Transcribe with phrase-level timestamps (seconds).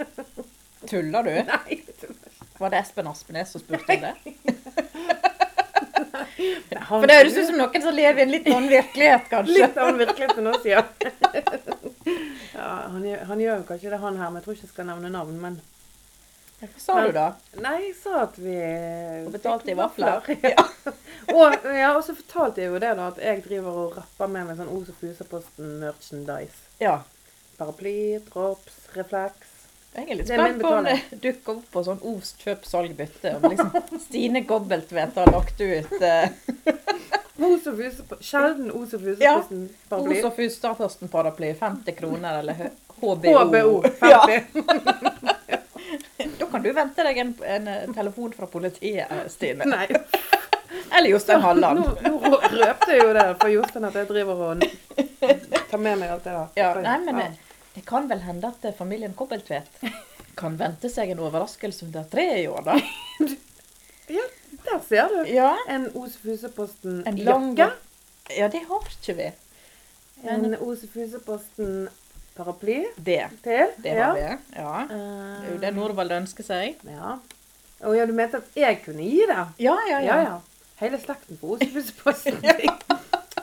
[0.91, 1.33] Tuller du?
[1.53, 1.79] Nei,
[2.59, 4.15] Var det Espen Aspenes som spurte om det?
[6.83, 9.53] For det høres ut som noen som lever i en litt annen virkelighet, kanskje.
[9.55, 10.81] Litt annen en virkelighet enn oss, ja.
[12.51, 14.89] ja han, han gjør jo kanskje det, han her, men jeg tror ikke jeg skal
[14.89, 15.37] nevne navn.
[15.41, 15.61] Men
[16.63, 17.25] Hva sa du da?
[17.59, 18.53] nei, jeg sa at vi
[19.25, 20.27] Og betalte i vafler?
[20.53, 20.63] Ja.
[21.33, 24.47] og, ja, og så fortalte jeg jo det, da, at jeg driver og rapper med
[24.49, 26.63] meg sånn Os og Fusaposten merchandise.
[26.83, 26.99] Ja.
[27.57, 29.49] Paraply, drops, refleks.
[29.93, 33.35] Jeg er litt spent på om det dukker opp på sånn Os kjøp salg bytte.
[33.37, 33.75] Om liksom
[34.07, 36.25] Stine Gobbeltvedt har lagt ut uh...
[37.43, 38.23] Os og Fusaposten.
[38.25, 39.35] Sjelden Os og Ja.
[39.37, 40.17] Fusaposten paraply.
[40.17, 42.65] Os og Fusaposten paraply, 50 kroner, eller
[43.03, 43.37] HBO.
[43.37, 43.37] HBO.
[43.51, 45.59] HBO Ja, 50.
[46.39, 49.67] da kan du vente deg en, en eh, telefon fra politiet, eh, Stine.
[49.69, 49.87] Nei,
[50.97, 51.79] Eller Jostein Halland.
[51.79, 54.63] nå, nå røpte jeg jo det for Jostein at jeg driver og
[55.69, 56.47] tar med meg alt det der.
[56.57, 57.29] Ja, nei, men det,
[57.75, 59.81] det kan vel hende at eh, familien Kobbeltvedt
[60.37, 62.79] kan vente seg en overraskelse under treet i år, da.
[64.11, 64.19] Ja,
[64.65, 65.21] der ser du.
[65.31, 67.77] Ja, En Os og Fusaposten en lang jakke.
[68.35, 69.29] Ja, det har ikke vi.
[70.27, 71.85] En Os og Fusaposten
[72.37, 73.73] paraply det, til.
[73.77, 74.13] det var ja.
[74.13, 74.37] det.
[74.55, 74.73] Ja.
[74.89, 76.81] Det er jo Eh, det Norvald ønsker seg.
[76.89, 77.17] Ja.
[77.83, 79.39] Å ja, du mente at jeg kunne gi det?
[79.65, 80.39] Ja, ja, Ja, ja.
[80.79, 82.55] Hele slekten på Os ja.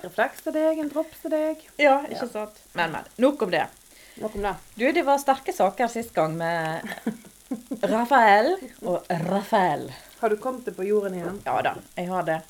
[0.00, 1.60] Refleks til deg, en drops til deg.
[1.80, 2.56] Ja, ikke sant?
[2.74, 3.08] Men, men.
[3.20, 3.66] Nok om det.
[4.20, 4.54] Nok om det.
[4.74, 6.84] Du, det var sterke saker sist gang med
[7.82, 9.90] Rafael og Rafael.
[10.20, 11.38] Har du kommet deg på jorden igjen?
[11.46, 12.40] Ja da, jeg har det.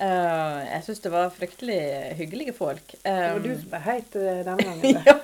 [0.00, 1.80] Uh, jeg syns det var fryktelig
[2.16, 2.94] hyggelige folk.
[3.02, 5.02] Det var Um, du som ble heit eh, denne gangen.
[5.10, 5.16] ja,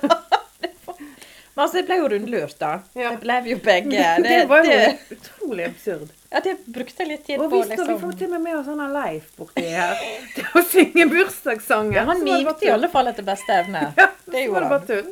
[1.57, 2.69] men altså, jeg ble jo rundlurt, da.
[2.93, 3.09] Ja.
[3.15, 3.89] Det ble jo begge.
[4.21, 6.11] Det, Det, var jo det, utrolig absurd.
[6.29, 7.57] ja, det brukte jeg litt tid Og på.
[7.63, 7.99] Og står, vi liksom.
[8.03, 10.03] får til og med med oss han Leif borti her
[10.37, 11.97] til å synge bursdagssangen.
[11.97, 13.87] Ja, han mimte i alle fall etter beste evne.
[13.97, 15.07] Ja, Det gjorde det bare tull.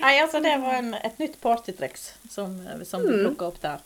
[0.00, 2.54] Nei, altså, det var en, et nytt partytriks som,
[2.88, 3.18] som Mm.
[3.20, 3.82] plukka opp der.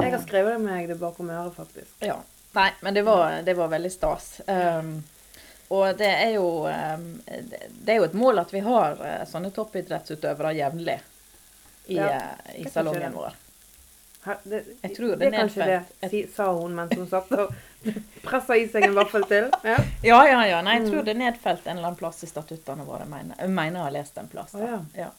[0.00, 1.92] Jeg har skrevet det med meg det bakom øret, faktisk.
[2.02, 2.16] Ja.
[2.56, 4.40] Nei, men det var, det var veldig stas.
[4.50, 5.04] Um,
[5.70, 9.50] og det er jo det det er jo et mål at vi har uh, sånne
[9.52, 10.98] toppidrettsutøvere jevnlig
[11.88, 13.36] i, Ja, uh, i salongen vår.
[14.44, 16.10] Det, Jeg tror det det er kanskje det, nedfelt.
[16.12, 17.52] si- sa hun mens hun satt og
[18.26, 19.46] pressa i seg en vaffel til.
[19.64, 19.76] Ja.
[20.04, 20.58] Ja, ja, ja.
[20.62, 20.90] Nei, jeg Mm.
[20.92, 23.06] tror det er nedfelt en eller annen plass i statuttene våre.
[23.08, 23.36] Mener.
[23.38, 24.52] Jeg mener jeg har lest en plass.
[24.52, 24.80] Da.
[24.98, 25.10] ja.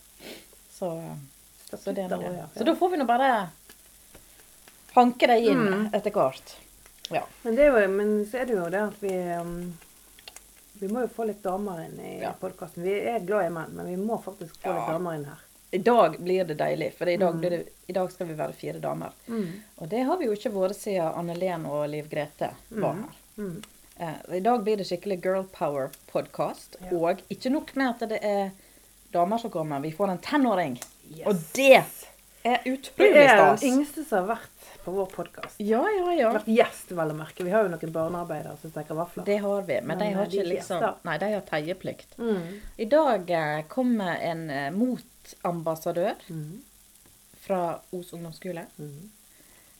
[0.78, 0.90] Så,
[1.72, 2.44] så det er det.
[2.56, 3.30] Så da får vi nå bare
[4.94, 5.88] hanke deg inn Mm.
[5.94, 6.56] etter hvert.
[7.10, 7.24] Ja.
[7.42, 9.14] Men, det er jo, men så er det jo det at vi
[10.80, 12.32] Vi må jo få litt damer inn i Ja.
[12.40, 12.82] podkasten.
[12.82, 14.74] Vi er glad i menn, men vi må faktisk få Ja.
[14.78, 15.38] litt damer inn her.
[15.72, 17.40] I dag blir det deilig, for i dag, Mm.
[17.42, 19.12] det, i dag skal vi være fire damer.
[19.28, 19.52] Mm.
[19.78, 23.02] Og det har vi jo ikke vært siden Anne-Len og Liv Grete var Mm.
[23.04, 23.14] her.
[23.38, 23.62] Mm.
[24.00, 26.76] Eh, I dag blir det skikkelig Girl Power-podkast.
[26.90, 26.96] Ja.
[26.96, 28.50] Og ikke nok med at det er
[29.12, 30.78] damer som kommer, vi får en tenåring.
[31.14, 31.26] Yes.
[31.26, 31.84] Og det er
[32.42, 35.60] Det er den yngste som har vært på vår podkast.
[35.60, 36.30] Ja, ja, ja.
[36.34, 37.44] Vært gjest, vel å merke.
[37.44, 39.24] Vi har jo noen barnearbeidere som steker vafler.
[39.26, 39.76] Det har vi.
[39.80, 40.98] Men, Men, de har eh, de ikke liksom gjester.
[41.08, 42.14] Nei, de har teieplikt.
[42.18, 42.60] Mm.
[42.76, 46.60] I dag eh, kommer en eh, motambassadør Mm.
[47.40, 47.60] fra
[47.96, 48.66] Os ungdomsskole.
[48.78, 49.10] Mm.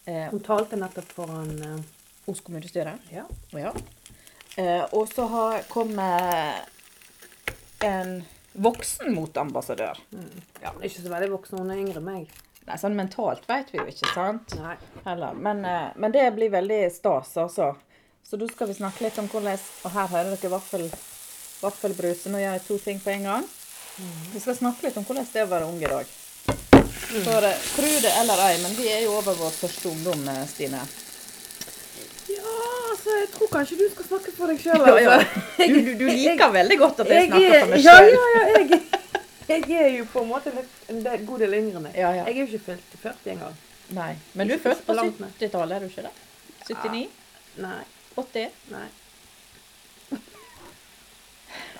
[0.04, 1.80] Eh, Hun talte nettopp foran eh,
[2.30, 2.98] Os kommunestyre.
[3.10, 3.24] Ja.
[3.56, 3.72] Ja.
[4.56, 6.66] Eh, og så har kommet
[7.80, 8.22] en
[8.52, 9.98] voksen motambassadør.
[10.12, 10.30] Mm.
[10.62, 10.72] ja.
[10.82, 12.30] Ikke så veldig voksen, hun er yngre enn meg.
[12.68, 14.54] Nei, sånn mentalt vet vi jo ikke, sant?
[14.60, 14.74] Nei.
[15.06, 15.34] Heller.
[15.34, 17.72] Men, eh, men det blir veldig stas, altså.
[18.22, 20.84] Så da skal vi snakke litt om hvordan Og her hører dere vaffel,
[21.62, 22.26] vaffelbrus.
[22.30, 23.48] Nå gjør jeg to ting på en gang.
[24.32, 26.12] Vi skal snakke litt om hvordan det er å være ung i dag.
[27.10, 30.44] For eh, tro det eller ei, men vi er jo over vår første ungdom, eh,
[30.52, 30.84] Stine.
[32.30, 32.54] Ja,
[32.92, 34.84] altså, jeg tror kanskje du skal snakke for deg sjøl.
[34.86, 35.18] Ja, ja.
[35.58, 38.14] Du, du, du liker veldig godt at jeg, Jeg snakker er, for meg ja, sjøl.
[38.14, 38.99] ja, ja, jeg,
[39.50, 40.52] jeg er jo på en måte
[40.88, 41.98] en god del yngre enn deg.
[41.98, 42.24] Ja, ja.
[42.28, 43.56] Jeg er jo ikke fylt 40 engang.
[43.96, 44.12] Nei.
[44.38, 45.32] Men du er født på så langt ned.
[45.40, 46.12] 70-tallet, er du ikke det?
[46.68, 47.08] 79?
[47.64, 47.80] Nei.
[48.16, 48.50] 80?
[48.70, 48.88] nei.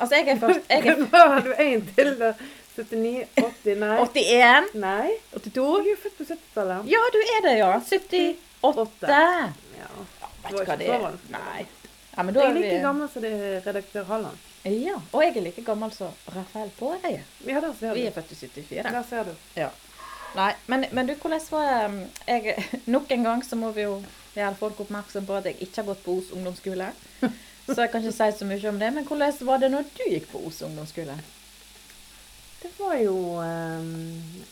[0.01, 2.15] Altså, jeg er først jeg er Hva har du en til?
[2.21, 2.33] da?
[2.77, 3.97] 79, 80, nei.
[4.01, 4.71] 81?
[4.81, 5.11] Nei.
[5.35, 5.51] 82?
[5.55, 6.87] Du er født på 70-tallet.
[6.89, 7.73] Ja, du er det, ja.
[7.77, 9.11] 78.
[9.77, 9.91] Ja.
[10.41, 11.19] Vet du hva det er?
[11.35, 11.67] Nei.
[12.17, 14.47] Ja, men da Jeg er er like vi gammel som det er redaktør Halland.
[14.65, 17.23] Ja, og jeg er like gammel som Rafael Påreie.
[17.47, 18.01] Ja, der ser du.
[18.01, 18.83] Vi er født i 74.
[18.85, 19.31] Der ser du.
[19.57, 19.69] Ja.
[20.35, 22.55] Nei, men, men du, hvordan var um, jeg,
[22.95, 23.97] Nok en gang så må vi jo
[24.37, 26.93] gjøre folk oppmerksom på at jeg ikke har gått på Os ungdomsskole.
[27.71, 28.93] Så jeg kan ikke si så mye om det.
[28.95, 31.17] Men hvordan var det når du gikk på Os ungdomsskole?
[32.61, 34.45] Det var jo um,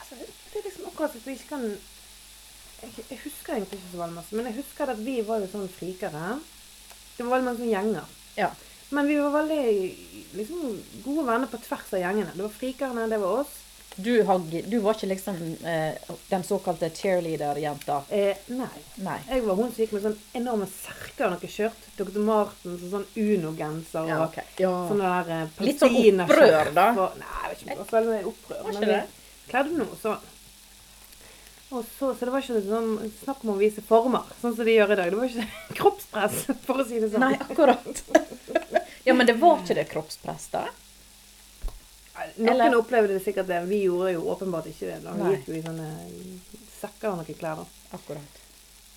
[0.00, 1.66] altså, Det er liksom akkurat at vi ikke kan
[2.82, 5.48] jeg, jeg husker egentlig ikke så veldig masse, men jeg husker at vi var jo
[5.52, 6.38] sånn frikere.
[7.14, 8.14] Det var veldig mange sånne gjenger.
[8.34, 8.48] Ja.
[8.92, 9.64] Men vi var veldig
[10.36, 12.32] liksom, gode venner på tvers av gjengene.
[12.36, 13.58] Det var frikerne, det var oss.
[13.96, 14.14] Du,
[14.72, 15.36] du var ikke liksom
[15.68, 17.98] eh, den såkalte cheerleader-jenta?
[18.08, 18.78] Eh, nei.
[19.04, 19.18] Nei.
[19.28, 21.88] Jeg var hun som gikk med sånn enorme serker og noe skjørt.
[21.98, 22.20] Dr.
[22.24, 24.46] Martens og sånn Uno-genser og Ja, okay.
[24.60, 24.72] Ja.
[24.88, 26.86] sånne der eh, Litt sånn opprør, da?
[26.96, 28.62] og- Nei, jeg vet ikke om det var veldig opprør.
[28.62, 30.28] Var men vi kledde noe sånn.
[31.72, 34.92] Så, så det var ikke sånn snakk om å vise former, sånn som de gjør
[34.92, 35.12] i dag.
[35.12, 35.46] Det var ikke
[35.78, 37.24] kroppspress, for å si det sånn.
[37.28, 38.02] Nei, akkurat.
[39.04, 40.66] ja, men det var ikke det kroppspress, da?
[42.36, 43.60] Noen eller- opplevde det sikkert det.
[43.66, 45.00] Vi gjorde jo åpenbart ikke det.
[45.04, 45.12] Da.
[45.16, 45.88] Vi gikk jo i sånne
[46.80, 47.56] sekker og noen klær.
[47.56, 47.64] da.
[47.96, 48.38] Akkurat.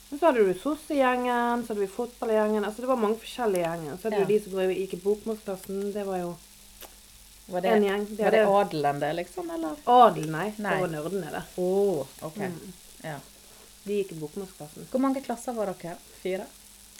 [0.10, 2.64] Men så hadde du sossegjengen, så hadde vi fotballgjengen.
[2.66, 3.98] Altså det var mange forskjellige gjenger.
[3.98, 4.26] Så hadde Ja.
[4.26, 5.94] du de som drev- gikk i bokmålsklassen.
[5.94, 6.36] Det var jo
[7.48, 8.06] Var det, en gjeng.
[8.18, 9.50] De var det adelen, det, liksom?
[9.54, 9.76] Eller?
[9.86, 10.54] adel, nei.
[10.58, 10.74] Nei.
[10.76, 11.44] Det var nerdene, det.
[11.58, 12.38] Å, OK.
[12.38, 12.74] Mm.
[13.04, 13.20] Ja.
[13.86, 14.88] De gikk i bokmålsklassen.
[14.92, 15.96] Hvor mange klasser var dere?
[16.24, 16.46] Fire?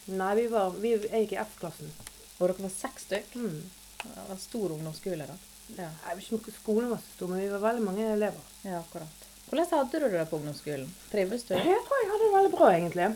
[0.08, 1.90] Nei, vi var, vi, jeg gikk i F-klassen.
[2.40, 3.36] Og dere var seks stykk?
[3.36, 3.62] Mm.
[4.06, 5.38] Det var stor ungdomsskole, da.
[5.76, 8.50] Ja, Jeg vet ikke om skolen var så stor, men vi var veldig mange elever.
[8.64, 9.24] ja akkurat.
[9.50, 10.92] Hvordan hadde du det på ungdomsskolen?
[11.12, 11.54] Trives du?
[11.56, 13.08] Jeg tror jeg hadde det veldig bra, egentlig.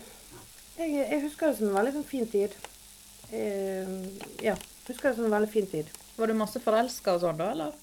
[0.78, 2.54] Jeg, jeg husker det som en veldig sånn fin tid.
[3.30, 3.92] Eh,
[4.42, 4.56] ja,
[4.88, 5.90] husker det som en veldig fin tid.
[6.16, 7.76] Var du masse forelska og sånn, da, eller?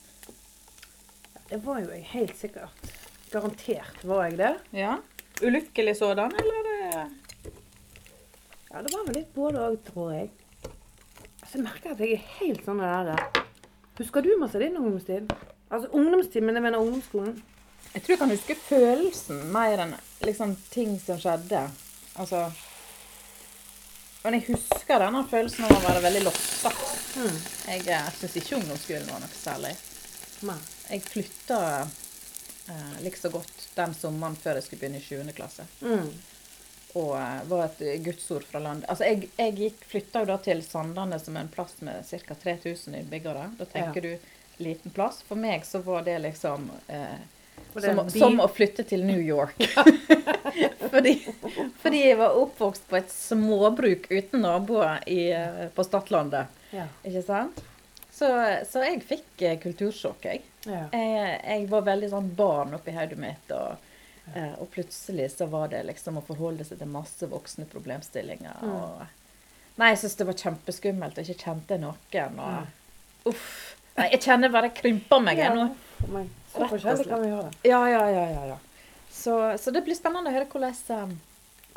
[1.47, 2.89] Det var jo jeg helt sikkert.
[3.31, 4.51] Garantert var jeg det.
[4.75, 4.97] Ja.
[5.43, 6.67] Ulykkelig sådan, eller?
[6.71, 7.51] Det...
[8.71, 10.31] Ja, det var vel litt både òg, tror jeg.
[11.47, 13.21] Altså, jeg merker at jeg er helt sånn der
[13.95, 15.29] Husker du masse din ungdomstid?
[15.71, 17.37] Altså ungdomstid, men jeg mener ungdomsskolen.
[17.93, 19.93] Jeg tror jeg kan huske følelsen mer enn
[20.27, 21.61] liksom ting som skjedde.
[22.19, 22.43] Altså
[24.25, 26.75] Men jeg husker denne følelsen av å være veldig lossa.
[27.15, 27.39] Mm.
[27.71, 29.75] Jeg eh, syns ikke ungdomsskolen var noe særlig.
[30.51, 30.59] Men,
[30.91, 35.31] Jeg flytta eh, like så godt den sommeren før jeg skulle begynne i 7.
[35.39, 35.71] klasse.
[35.79, 36.11] mm.
[36.97, 38.89] Og eh, var et gudsord fra landet.
[38.89, 42.37] Altså, jeg, jeg gikk, flytta jo da til Sandane, som er en plass med ca.
[42.43, 43.49] 3000 innbyggere.
[43.59, 44.13] Da tenker du
[44.57, 45.21] liten plass.
[45.27, 47.17] For meg så var det liksom eh,
[47.77, 49.61] som, som å flytte til New York.
[50.91, 51.13] fordi,
[51.81, 56.53] fordi jeg var oppvokst på et småbruk uten naboer i, eh, på Stadlandet.
[56.73, 56.87] Ja.
[57.05, 57.61] Ikke sant?
[58.11, 58.29] Så,
[58.65, 60.41] så jeg fikk eh, kultursjokk, jeg.
[60.65, 60.87] ja.
[60.93, 61.35] jeg.
[61.45, 63.53] Jeg var veldig sånn barn oppi hodet mitt.
[63.53, 63.86] Og,
[64.35, 68.63] eh, og plutselig så var det liksom å forholde seg til masse voksne problemstillinger.
[68.63, 68.73] Mm.
[68.73, 69.33] Og,
[69.79, 71.17] nei, jeg syns det var kjempeskummelt.
[71.17, 72.41] og ikke kjente noen.
[72.43, 73.75] Og, uff.
[73.97, 75.41] Nei, jeg kjenner bare jeg krymper meg.
[75.41, 75.53] ja.
[75.55, 75.69] nå.
[75.97, 76.27] For.
[76.53, 77.69] Så Rett forskjellig kan vi ha det.
[77.69, 78.25] Ja, ja, ja.
[78.31, 78.57] ja, ja.
[79.11, 81.15] Så, så det blir spennende å høre hvordan eh,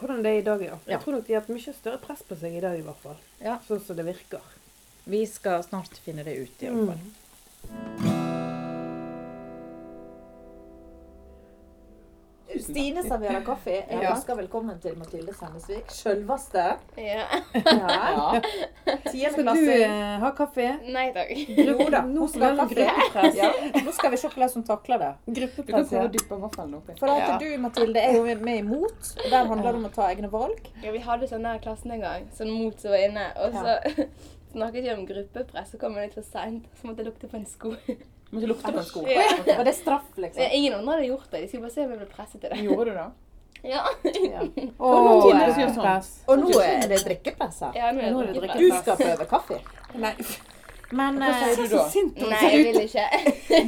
[0.01, 0.79] Hvordan det er i dag, ja.
[0.89, 3.03] Jeg tror nok de har et mye større press på seg i dag, i hvert
[3.03, 3.19] fall.
[3.43, 3.59] Ja.
[3.67, 4.47] Sånn som det virker.
[5.05, 7.05] Vi skal snart finne det ut, i hvert fall.
[8.09, 8.20] Mm.
[12.71, 13.71] Stine serverer kaffe.
[13.71, 14.11] Jeg Ja.
[14.15, 15.91] ønsker velkommen til Mathilde Sandesvik.
[15.91, 16.65] Sjølveste.
[16.97, 17.25] Ja.
[17.55, 18.41] Ja.
[19.33, 20.67] Skal du eh, ha kaffe?
[20.93, 21.33] Nei takk.
[21.57, 23.33] Jo da, Nå skal skal vi ha kaffe.
[23.37, 23.51] Ja.
[23.85, 25.11] Nå skal vi se hvordan hun takler det.
[25.41, 25.91] Gruppepress.
[25.91, 29.15] For at du, Mathilde, er jo med i MOT.
[29.31, 30.71] Der handler det om å ta egne valg.
[30.85, 33.27] Ja, vi hadde sånn der klassen en gang, sånn mot som var inne.
[33.43, 34.07] Og så
[34.55, 36.71] snakket vi om gruppepress, så kom jeg litt for seint.
[36.79, 37.75] Så måtte jeg lukte på en sko.
[38.31, 39.03] Må ikke lukter på en sko.
[39.11, 39.25] Ja.
[39.57, 40.45] Var det straff, liksom?
[40.53, 41.41] Ingen andre hadde gjort det.
[41.43, 42.61] De skulle bare se om jeg ble presset til det.
[42.63, 43.09] Gjorde du det?
[43.63, 43.83] Ja.
[44.79, 46.07] Åh, Og, eh, sier sånn.
[46.33, 47.75] Og nå er det drikkepress her.
[47.77, 48.63] Ja, nå Nå er det drikkepress.
[48.63, 49.59] Du skal prøve kaffe.
[50.01, 50.15] Nei,
[50.91, 51.83] Men Hva sier eh, du da?
[52.31, 53.05] Nei, jeg vil ikke.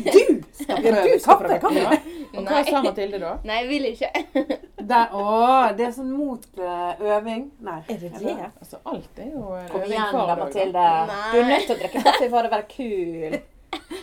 [0.07, 0.23] du
[0.63, 1.83] skal prøve du skal prøve kaffe.
[1.83, 2.01] Ja.
[2.33, 3.35] Og hva sa Mathilde da?
[3.45, 4.11] Nei, jeg vil ikke.
[4.93, 7.45] det, åh, det er sånn mot eh, øving.
[7.67, 7.79] Nei.
[7.93, 8.37] Er det det?
[8.63, 10.87] Altså, alt er jo Kom øving igjen da, Mathilde.
[11.35, 13.43] Du er nødt til å drikke kaffe for å være kul.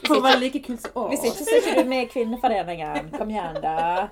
[0.08, 1.10] For å være like kul som oss.
[1.12, 3.12] Hvis ikke så er ikke du med i Kvinneforeningen.
[3.18, 4.08] Kom igjen, da.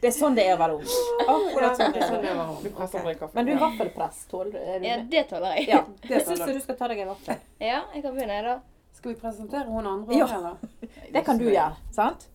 [0.00, 0.88] Det er sånn det er å være ung.
[1.24, 2.10] Akkurat sånn det er.
[2.12, 2.58] å være ung.
[2.64, 3.32] Du presser aldri kaffe.
[3.38, 5.22] Men du, vaffelpress, tåler du er Ja, det?
[5.30, 5.68] tåler jeg.
[5.70, 5.80] Ja.
[6.02, 7.38] Det Jeg syns du skal ta deg en vaffel.
[7.62, 8.58] Ja, jeg kan begynne, da.
[8.98, 10.26] Skal vi presentere hun andre Ja.
[10.36, 10.56] eller?
[11.14, 12.28] Det kan du gjøre, sant?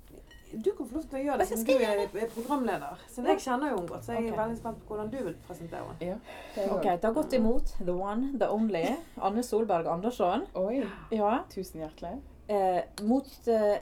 [0.52, 3.02] Du kan få lov til å gjøre det, siden du er er programleder.
[3.10, 5.36] Siden jeg kjenner jo henne godt, så jeg er veldig spent på hvordan du vil
[5.48, 6.18] presentere henne.
[6.58, 6.64] Ja.
[6.74, 8.82] Ok, Ta godt imot the one, the only,
[9.22, 10.48] Anne Solberg Andersson.
[10.56, 11.44] Oi, Ja.
[11.54, 12.16] tusen hjertelig.
[12.50, 13.78] Eh, mot eh,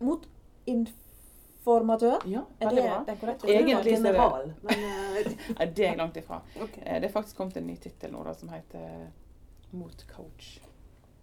[0.00, 0.24] mot
[0.66, 2.16] informatør?
[2.26, 3.02] Ja, veldig det bra.
[3.06, 3.46] den korrekte?
[3.48, 4.52] Egentlig er general.
[4.62, 6.40] Men eh, Nei, det er jeg langt ifra.
[6.56, 6.82] Okay.
[6.86, 9.10] Eh, Det er faktisk kommet en ny tittel nå da, som heter
[9.72, 10.60] Mot coach.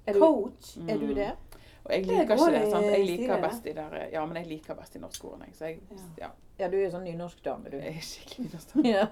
[0.05, 0.77] Er du, Coach.
[0.89, 1.31] er du det?
[1.81, 2.61] Og jeg liker ikke det.
[2.69, 2.85] sant?
[2.85, 5.49] Jeg liker best de der Ja, men jeg liker best de norske ordene.
[5.57, 5.79] Så jeg
[6.19, 7.77] ja, Ja, du er jo sånn nynorskdame, du.
[7.81, 8.91] jeg er skikkelig nynorskdame.
[8.91, 9.07] Ja.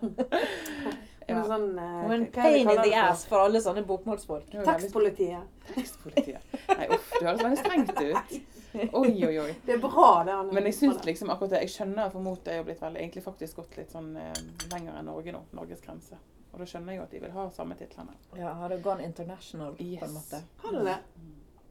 [1.29, 4.47] Men sånn, uh, pain in the ass for alle sånne bokmålsfolk.
[4.49, 5.45] Du Tekstpolitiet.
[5.67, 6.55] Tekstpolitiet.
[6.71, 8.55] Nei, uff, du høres veldig strengt ut.
[8.97, 9.51] Oi, oi, oi.
[9.65, 10.33] Det er bra, det.
[10.33, 10.53] Anne.
[10.53, 13.23] Men jeg syns liksom akkurat det Jeg skjønner for mot er jo blitt veldig, egentlig
[13.25, 15.41] faktisk gått litt sånn eh, lenger enn Norge nå.
[15.57, 16.17] Norges grense.
[16.49, 18.17] Og da skjønner jeg jo at de vil ha samme titlene.
[18.38, 20.41] Ja, har det gone international, på en måte?
[20.63, 20.97] Har du det?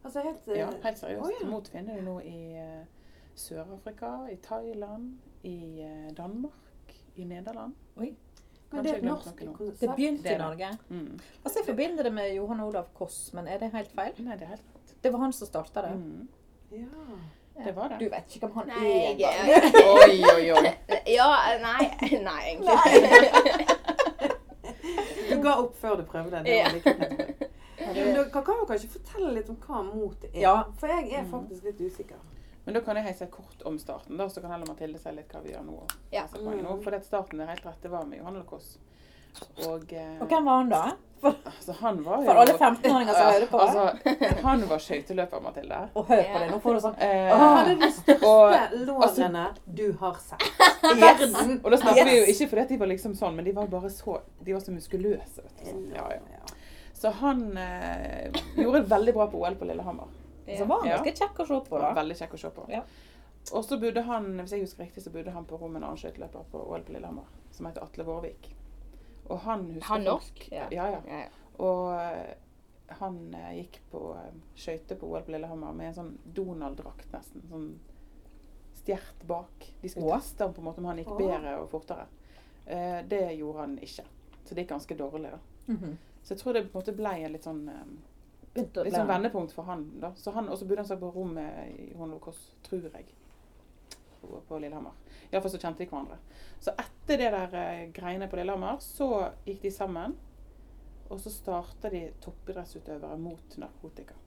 [0.09, 1.25] Altså helt eh, Ja, helt seriøst.
[1.25, 1.49] Oh, ja.
[1.49, 2.85] Mot finner du nå i uh,
[3.37, 5.11] Sør-Afrika, i Thailand,
[5.45, 7.75] i uh, Danmark, i Nederland.
[7.97, 8.15] Oi.
[8.71, 9.81] Men Kanskje det er et norsk konsept.
[9.81, 10.39] Det begynte i.
[10.39, 10.71] Norge.
[10.89, 11.19] Mm.
[11.45, 14.17] Altså, jeg forbinder det med Johan Olav Koss, men er det helt feil?
[14.25, 14.95] Nei, det er helt rett.
[15.05, 15.93] Det var han som starta det.
[15.97, 16.29] Mm.
[16.73, 17.65] Ja.
[17.65, 17.97] Det var det.
[18.01, 19.77] Du vet ikke hvem han Nei, er jeg engang.
[19.99, 20.73] Oi, oi, oi.
[21.13, 21.29] Ja,
[21.61, 21.85] nei.
[22.25, 23.77] Nei, egentlig.
[25.29, 26.41] Du ga opp før du prøvde.
[26.45, 27.35] Det Ja.
[27.95, 30.41] Du kan, jo kanskje fortelle litt om hva mot er.
[30.41, 30.65] Ja.
[30.79, 31.31] For jeg er Mm.
[31.31, 32.17] faktisk litt usikker.
[32.67, 35.29] Men da kan jeg si kort om starten, da, så kan heller Mathilde si litt
[35.33, 35.83] hva vi gjør nå.
[36.13, 36.23] Ja.
[36.23, 36.83] Altså, nå.
[36.83, 38.77] For det starten er helt rett, det var med Johan Kåss.
[39.69, 40.93] Og, eh, Og hvem var han da?
[41.21, 43.59] For, altså, han var jo for alle 15-åringer som hører på.
[43.61, 45.79] Altså, han var skøyteløper, Mathilde.
[45.95, 49.55] og hør på det, nå får du sånn Eh, Hva er de største og- lårene
[49.75, 50.43] du har sett?
[50.89, 51.35] Yes.
[51.65, 53.91] Og da snakker vi jo ikke fordi de var liksom sånn, men de var bare
[53.91, 55.43] så, de var så muskuløse.
[55.43, 55.71] vet du.
[55.71, 55.95] Sånn.
[55.95, 56.21] Ja, ja.
[56.99, 60.09] Så han eh, gjorde det veldig bra på OL på Lillehammer.
[60.49, 60.97] Så var han Ja.
[60.99, 61.93] ganske kjekk å se på, da.
[61.95, 62.65] Veldig kjekk å se på.
[62.73, 62.83] Ja.
[63.53, 66.01] Og så bodde han hvis jeg husker riktig, så bodde han på rommet en annen
[66.01, 68.51] skøyteløper på OL på Lillehammer, som heter Atle Vårvik.
[69.29, 70.49] Og han husker Han norsk?
[70.53, 70.89] Ja, ja.
[71.07, 71.23] ja.
[71.59, 72.35] Og eh,
[72.99, 77.45] han eh, gikk på eh, skøyter på OL på Lillehammer med en sånn Donald-drakt nesten.
[77.53, 77.69] Sånn
[78.83, 79.71] stjert bak.
[79.83, 80.19] De skulle Åh.
[80.19, 81.19] teste ham på en måte om han gikk Åh.
[81.23, 82.07] bedre og fortere.
[82.67, 84.05] Eh, det gjorde han ikke.
[84.45, 85.39] Så det gikk ganske dårlig, da.
[85.73, 85.97] Mhm.
[86.29, 87.85] Så jeg tror det på en måte ble en litt sånn eh,
[88.59, 89.87] Litt sånn vendepunkt for han.
[90.03, 90.11] da.
[90.19, 92.13] Så han, Og så bodde han seg på rommet i Johan
[92.67, 93.07] tror jeg.
[94.21, 94.93] På, på Lillehammer.
[95.31, 96.19] Iallfall så kjente de hverandre.
[96.61, 99.09] Så etter det der eh, greiene på Lillehammer, så
[99.47, 100.17] gikk de sammen.
[101.09, 104.19] Og så starta de toppidrettsutøvere mot narkotika.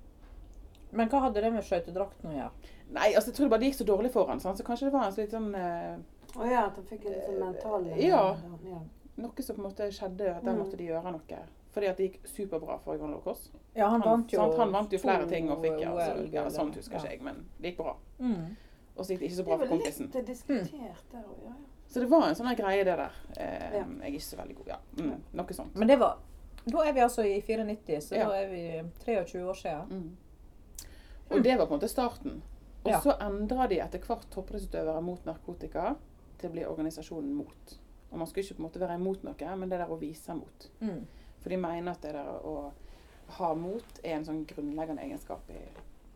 [0.92, 2.72] Men hva hadde det med skøytedrakten å gjøre?
[2.96, 4.58] Nei, altså jeg tror det bare det gikk så dårlig for han, sant?
[4.58, 6.02] så kanskje det var en sånn litt sånn eh,
[6.42, 8.24] Å ja, at han fikk en sånn mental Ja.
[8.66, 8.82] ja.
[9.22, 10.60] Noe som på en måte skjedde, at der Mm.
[10.64, 11.40] måtte de gjøre noe.
[11.72, 13.52] Fordi at det gikk superbra for Johan Lokås.
[13.76, 14.58] Ja, han, vant jo sant?
[14.60, 17.04] han vant jo flere ting og fikk ja, altså, ja, sånt husker ja.
[17.06, 17.94] ikke jeg, men det gikk bra.
[18.20, 18.56] Mm.
[18.96, 20.10] Og så gikk det ikke så bra for kompisen.
[20.12, 21.54] litt diskutert der òg, ja.
[21.92, 23.16] Så det var en sånn greie, det der.
[23.38, 23.86] Eh, Ja.
[23.86, 24.68] Jeg er ikke så veldig god.
[24.68, 25.76] Ja, mm, noe sånt.
[25.76, 26.18] Men det var
[26.66, 28.28] Da er vi altså i 94, så Ja.
[28.30, 29.88] da er vi 23 år siden.
[29.90, 30.18] Mm.
[31.32, 32.42] Og det var på en måte starten.
[32.84, 33.00] Og Ja.
[33.00, 35.96] så endra de etter hvert toppidrettsutøvere mot narkotika
[36.38, 37.80] til å bli organisasjonen mot.
[38.12, 40.34] Og man skulle ikke på en måte være imot noe, men det der å vise
[40.36, 40.70] mot.
[40.82, 41.08] Mm.
[41.42, 42.56] For de mener at det der å
[43.38, 45.62] ha mot er en sånn grunnleggende egenskap i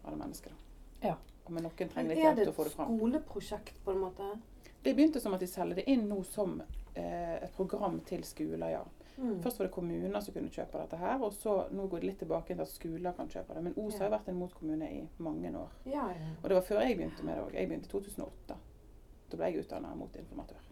[0.06, 0.52] alle mennesker.
[0.52, 1.08] da.
[1.08, 1.16] Ja.
[1.48, 2.88] Men noen trenger litt hjelp til å få det fram.
[2.88, 4.30] Er det et skoleprosjekt, på en måte?
[4.82, 8.70] Det begynte som at de selger det inn nå som eh, et program til skoler,
[8.74, 8.84] ja.
[9.18, 9.38] Mm.
[9.44, 12.20] Først var det kommuner som kunne kjøpe dette her, og så nå går det litt
[12.20, 13.64] tilbake til at skoler kan kjøpe det.
[13.64, 15.78] Men Os har jo vært en motkommune i mange år.
[15.88, 16.32] Ja, ja.
[16.42, 17.54] Og det var før jeg begynte med det òg.
[17.56, 18.58] Jeg begynte i 2008.
[19.32, 20.72] Da ble jeg utdanna motinformatør.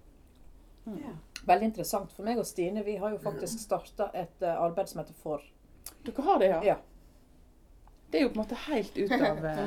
[0.86, 0.98] Mm.
[1.04, 1.14] ja.
[1.46, 2.12] Veldig interessant.
[2.16, 5.44] For meg og Stine vi har jo faktisk starta et eh, arbeid som heter FOR.
[6.04, 6.60] Dere har det, ja?
[6.64, 6.76] Ja.
[8.14, 9.62] Det er jo på en måte helt ut av eh,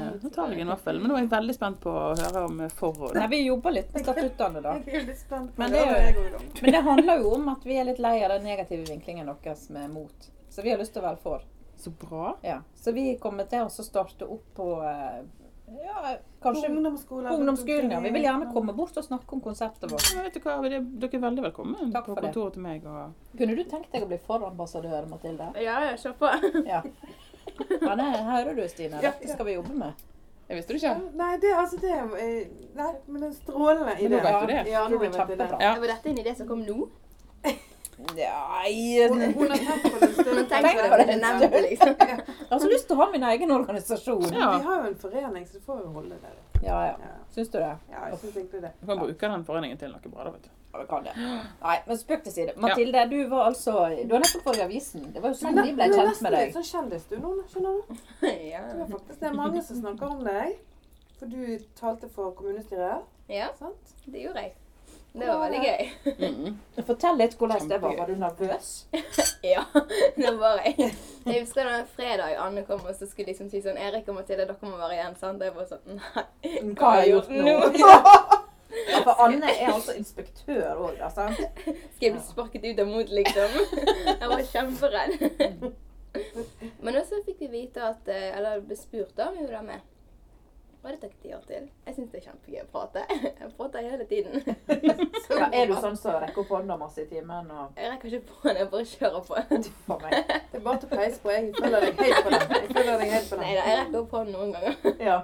[0.61, 1.01] i hvert fall.
[1.01, 3.17] men nå er jeg veldig spent på å høre om eh, forhold.
[3.19, 4.77] Nei, vi jobber litt med statuttene, da.
[4.87, 5.83] Jeg er litt spent på Men det.
[5.83, 6.47] det er.
[6.63, 9.67] Men det handler jo om at vi er litt lei av den negative vinklingen deres
[9.75, 10.31] med mot.
[10.49, 11.45] Så vi har lyst til å være for.
[11.77, 12.37] Så bra.
[12.47, 12.61] Ja.
[12.79, 14.69] Så vi kommer til å starte opp på
[15.67, 17.29] ja, På kanskje ungdomsskolen.
[17.31, 17.91] på ungdomsskolen.
[17.91, 18.01] Ja.
[18.01, 20.09] Vi vil gjerne komme bort og snakke om konseptet vårt.
[20.15, 20.81] Ja, vet du hva, Dere
[21.17, 22.31] er veldig velkommen Takk på for det.
[22.33, 22.85] kontoret til meg.
[22.87, 25.49] Og Kunne du tenkt deg å bli forambassadør, Mathilde?
[25.63, 26.31] Ja, jeg se på.
[26.67, 26.83] Ja.
[27.81, 29.01] Men det hører du, Stine.
[29.03, 30.05] Dette skal vi jobbe med.
[30.49, 30.95] Jeg visste du ikke.
[31.19, 34.21] Nei, det, altså, det eh, Nei, men det er strålende Men nå idé.
[34.23, 34.61] vet du det.
[34.71, 35.19] Ja, nå Det vet det.
[35.19, 35.59] kjempebra.
[35.61, 35.73] Ja.
[35.83, 36.87] Var dette en idé som kom nå?
[37.97, 40.49] Nei Hun, hun har tenkt på det en stund.
[40.49, 41.17] Tenk på det.
[41.23, 41.95] nevnte, liksom.
[41.99, 44.27] Jeg har så lyst til å ha min egen organisasjon.
[44.33, 44.51] Ja.
[44.59, 46.35] Vi har jo en forening, så det får jo holde det.
[46.67, 47.15] Ja, ja.
[47.35, 47.73] Syns du det?
[47.93, 48.71] ja jeg syns egentlig det.
[48.81, 50.53] Du kan bruke den foreningen til noe bra, da, vet du.
[50.73, 51.15] Ja, vi kan det.
[51.63, 52.55] Nei, men spøk til side.
[52.61, 53.73] Mathilde, du var altså
[54.05, 55.09] Du har nettopp vært i avisen.
[55.15, 56.55] Det var jo sånn vi ble Du er kjent nesten med litt deg.
[56.59, 57.95] sånn kjendis du nå, skjønner du.
[58.53, 58.63] Ja.
[58.73, 60.57] Det er faktisk det er mange som snakker om deg.
[61.17, 61.43] For du
[61.81, 63.95] talte for kommunestyret, ja, sant?
[64.05, 64.53] det gjorde jeg.
[65.17, 65.85] Det var veldig gøy.
[66.21, 66.57] Mm.
[66.87, 67.95] Fortell litt hvordan det var.
[67.99, 68.73] Var du nervøs?
[69.47, 69.63] Ja,
[70.17, 70.91] det var jeg.
[71.27, 74.09] Jeg husker det var en fredag Anne kom og så skulle liksom si sånn Erik
[74.11, 75.15] og Mathilde, dere må være igjen.
[75.21, 75.41] sant?
[75.41, 76.73] Og jeg bare sånn Nei.
[76.75, 77.55] Hva har jeg gjort nå?
[78.91, 81.09] Ja, for Anne er altså inspektør òg, da.
[81.15, 81.39] sant?
[81.63, 83.59] Skal jeg bli sparket ut av mot, liksom?
[84.11, 85.69] Jeg var kjemperedd.
[86.85, 89.69] Men også fikk vi vite at eh, Eller ble spurt da om vi ville være
[89.71, 89.85] med.
[90.87, 91.65] Og det takket jeg ja til.
[91.87, 93.01] Jeg syns det er kjempegøy å prate.
[93.41, 94.37] Jeg prater hele tiden.
[95.41, 98.29] Ja, er du sånn som rekker opp hånda masse i timen og Jeg rekker ikke
[98.29, 99.41] på den, jeg bare kjører på.
[99.51, 99.73] Det
[100.55, 101.33] er bare til å peise på.
[101.35, 102.55] Jeg følger deg helt på den.
[102.55, 103.59] Jeg følger deg helt på Nei den.
[103.59, 104.79] da, jeg rekker opp hånden noen ganger.
[105.11, 105.19] Ja.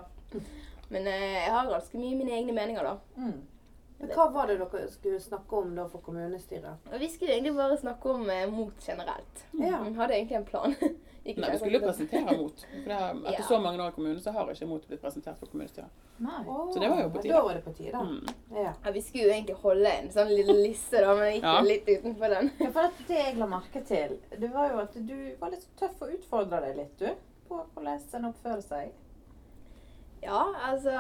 [0.93, 3.23] Men eh, jeg har ganske mye mine egne meninger, da.
[3.23, 3.39] Mm.
[4.03, 6.91] Men hva var det dere skulle snakke om da for kommunestyret?
[6.99, 9.47] Vi skulle egentlig bare snakke om eh, mot generelt.
[9.63, 9.79] Ja.
[9.87, 10.75] Hun hadde egentlig en plan.
[11.23, 12.63] Gikk Nei, ikke vi skulle jo presentere mot.
[12.73, 13.45] For det, har- etter Ja.
[13.47, 15.91] så mange år i kommunen, så har ikke mot blitt presentert for kommunestyret.
[16.19, 17.33] Så det var jo på tide.
[17.35, 17.93] Da var det på tide.
[17.95, 18.27] Mm.
[18.57, 18.73] Ja.
[18.85, 21.61] Ja, vi skulle jo egentlig holde en sånn liten liste, da, men jeg gikk Ja.
[21.61, 22.51] litt utenfor den.
[22.61, 25.67] Ja, for det, det jeg la merke til, det var jo at du var litt
[25.79, 27.09] tøff og utfordra deg litt, du.
[27.49, 28.91] På hvordan en oppfører seg.
[30.23, 30.91] Ja, altså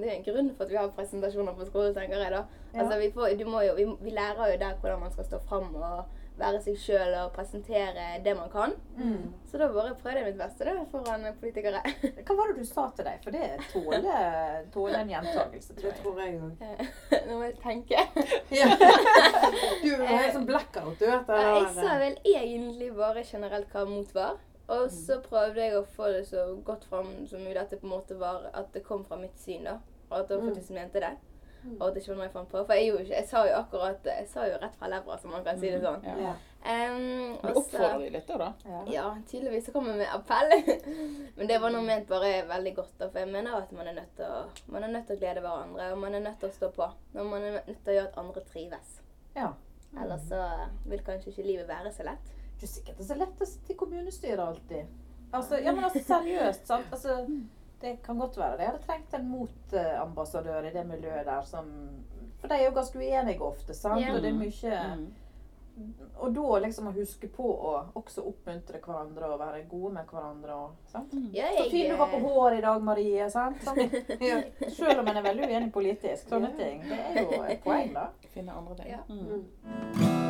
[0.00, 2.44] Det er en grunn for at vi har presentasjoner på skolen, tenker jeg da.
[2.74, 2.82] Ja.
[2.82, 5.38] Altså, vi, får, du må jo, vi, vi lærer jo der hvordan man skal stå
[5.48, 6.04] fram og
[6.36, 8.74] være seg sjøl og presentere det man kan.
[8.98, 9.32] Mm.
[9.48, 11.80] Så da bare prøvde jeg mitt beste da, foran politikere.
[12.26, 13.22] Hva var det du sa til deg?
[13.24, 16.02] For det tåler, tåler en gjentakelse, tror Det jeg.
[16.02, 16.82] tror jeg òg.
[17.28, 18.04] Nå må jeg tenke.
[18.52, 18.68] Ja.
[19.86, 21.06] Du er helt sånn blackout, du.
[21.06, 24.36] Etter Jeg sa vel egentlig bare generelt hva mot var.
[24.72, 27.86] Og så prøvde jeg å få det så godt fram som mulig at det på
[27.86, 29.62] en måte var at det kom fra mitt syn.
[29.68, 29.76] da.
[30.10, 30.48] Og at jeg Mm.
[30.50, 31.12] faktisk mente det.
[31.78, 32.60] Og at det ikke var noe jeg fant på.
[32.66, 35.32] For jeg, gjorde ikke, jeg sa jo akkurat Jeg sa jo rett fra levra, som
[35.34, 36.06] man kan si det sånn.
[36.06, 36.16] Ja.
[36.26, 36.34] Ja.
[36.66, 38.78] Um, Men oppfordrer de litt da, da?
[38.90, 39.04] Ja.
[39.30, 40.54] Tydeligvis så kommer vi med appell.
[41.36, 42.94] Men det var noe ment bare veldig godt.
[42.98, 44.40] da, For jeg mener at man er nødt til å,
[44.74, 46.88] man er nødt til å glede hverandre, og man er nødt til å stå på.
[47.14, 48.98] Når man er nødt til å gjøre at andre trives.
[49.38, 49.52] ja.
[49.96, 50.38] Ellers så
[50.90, 52.32] vil kanskje ikke livet være så lett.
[52.60, 54.90] Det er sikkert så lett å sitte i kommunestyret alltid.
[55.32, 56.90] Altså, ja, men altså seriøst, sant.
[56.92, 57.14] Altså,
[57.80, 58.60] det kan godt være det.
[58.64, 61.66] Jeg hadde trengt en motambassadør i det miljøet der som
[62.40, 64.00] For de er jo ganske uenige ofte, sant.
[64.00, 64.14] Yeah.
[64.16, 64.96] Og det er mye
[65.76, 65.86] Mm.
[66.24, 70.54] Og da liksom å huske på å også oppmuntre hverandre og være gode med hverandre
[70.54, 71.12] og sant.
[71.34, 73.28] Ja, Så fin du var på hår i dag, Marie.
[73.30, 73.56] sant?
[73.60, 73.76] Sånn,
[74.20, 74.40] Ja.
[74.70, 76.28] selv om en er veldig uenig politisk.
[76.30, 76.56] Sånne Ja.
[76.64, 76.80] ting.
[76.88, 78.06] Det er jo et poeng, da.
[78.32, 78.88] Finne andre ting.
[78.88, 79.02] Ja.
[79.10, 80.25] Mm.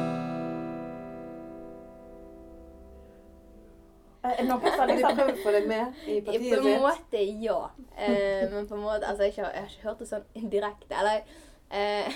[4.37, 7.59] Det noen som liksom å få deg med i På en måte, ja.
[7.97, 10.51] Eh, men på en måte, altså, jeg, har ikke, jeg har ikke hørt det sånn
[10.53, 10.95] direkte.
[11.01, 11.19] Eller
[11.77, 12.07] eh,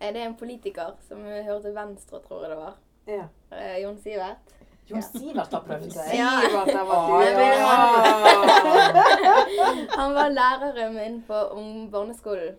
[0.00, 2.80] det er en politiker som hørte Venstre, tror jeg det var.
[3.10, 3.26] Ja.
[3.56, 4.56] Eh, Jon Sivert.
[4.90, 6.14] Jon Sivert har prøvd seg.
[6.18, 6.30] Ja.
[9.98, 11.38] Han var læreren min på
[11.92, 12.56] barneskolen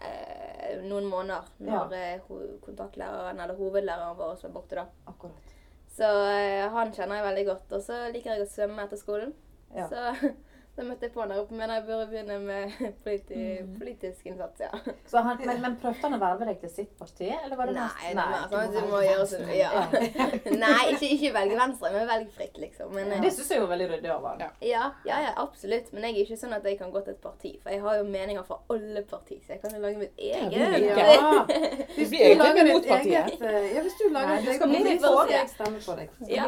[0.00, 0.40] eh,
[0.86, 1.48] noen måneder.
[1.58, 2.18] Når ja.
[2.64, 4.86] kontaktlæreren, eller hovedlæreren vår var borte da.
[5.10, 5.56] Akkurat.
[5.90, 7.72] Så eh, han kjenner jeg veldig godt.
[7.76, 9.34] Og så liker jeg å svømme etter skolen.
[9.74, 9.88] Ja.
[9.90, 10.32] Så
[10.80, 11.56] da møtte jeg på han der oppe.
[11.60, 13.74] Men jeg burde begynne med politi Mm.
[13.78, 14.70] politisk innsats, ja.
[15.10, 17.74] Så han, men, men prøvde han å verve deg til sitt parti, eller var det
[17.76, 19.70] Nei, det sånn at du du må må gjøre så sånn Ja.
[20.64, 22.92] Nei, ikke, ikke velge venstre, men velg fritt, liksom.
[22.96, 23.20] Men, ja.
[23.24, 24.42] Det syns jeg jo veldig ryddig av ham.
[24.44, 24.50] Ja.
[24.70, 25.92] ja, ja, ja, absolutt.
[25.94, 27.52] Men jeg er ikke sånn at jeg kan gå til et parti.
[27.62, 30.76] For jeg har jo meninger fra alle partier, så jeg kan jo lage mitt eget.
[30.76, 30.86] vi.
[30.88, 31.32] Ja.
[31.90, 33.40] Du Hvis blir egentlig lager ditt mot partiet.
[33.42, 35.34] eh, Ja, hvis du lager Nei, du skal bli med for det.
[35.36, 36.08] jeg stemme på deg.
[36.30, 36.46] Ja.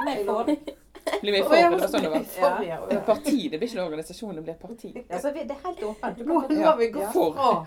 [1.20, 1.56] Bli med for.
[1.56, 1.64] Det?
[1.72, 2.60] Var sånn det var.
[2.62, 3.00] ja.
[3.06, 5.04] Parti, det blir ikke en organisasjon, det blir et parti.
[5.10, 6.16] Altså, vi- det er helt åpent.
[6.18, 7.32] Du Nå kan, nå har vi gått For.
[7.32, 7.66] fra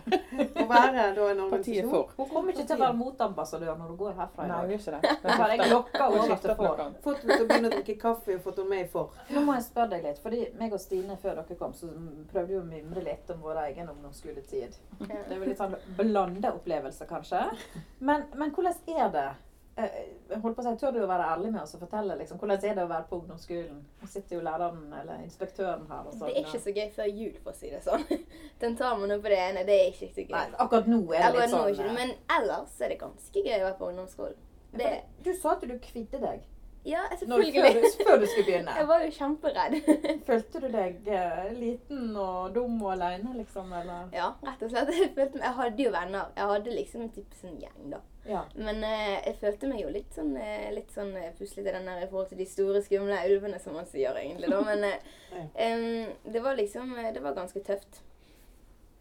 [0.63, 2.09] å være da en organisasjon for.
[2.17, 4.67] Hun kommer ikke til å være motambassadør når du går herfra i dag.
[4.67, 5.01] Nei, gjør ikke det.
[5.23, 6.75] Det bare jeg lokker Hun over til for.
[7.03, 9.09] Fått henne til å begynne å drikke kaffe og fått henne med i for.
[9.29, 11.87] Nå må jeg spørre deg litt, fordi meg og Stine før dere kom, så
[12.31, 14.75] prøvde vi å mimre litt om vår egen ungdomsskoletid.
[14.99, 17.43] Det er vel litt sånn blanda opplevelse, kanskje.
[17.99, 19.27] Men, men hvordan er det?
[19.75, 19.95] Eh,
[20.39, 22.61] holdt på å si, Tør du å være ærlig med oss og fortelle liksom, hvordan
[22.63, 23.81] er det å være på ungdomsskolen?
[23.99, 26.07] Nå sitter jo læreren eller inspektøren her.
[26.07, 26.29] Og sånn.
[26.29, 28.05] Det er ikke så gøy før jul, for å si det sånn.
[28.63, 30.31] Tentamen på det ene, det er ikke så gøy.
[30.31, 33.45] Nei, akkurat nå er det Akkurat litt sånn ikke, eh, men ellers er det ganske
[33.49, 34.43] gøy å være på ungdomsskolen.
[34.75, 34.91] Det,
[35.23, 36.43] Du sa at du kvidde deg
[36.85, 37.83] ja, når, selvfølgelig.
[37.83, 38.73] du, før du skulle begynne.
[38.79, 39.77] Jeg var jo kjemperedd.
[40.27, 43.71] Følte du deg eh, liten og dum og aleine, liksom?
[43.73, 44.11] Eller?
[44.13, 44.91] Ja, rett og slett.
[44.93, 46.29] Jeg, følte, jeg hadde jo venner.
[46.37, 48.03] Jeg hadde liksom en type sånn gjeng, da.
[48.27, 48.41] Ja.
[48.55, 52.01] Men eh, jeg følte meg jo litt sånn, eh, litt sånn eh, puslete den der
[52.05, 54.61] i forhold til de store, skumle ulvene, som man sier egentlig, da.
[54.65, 58.01] Men eh, det var liksom eh, Det var ganske tøft.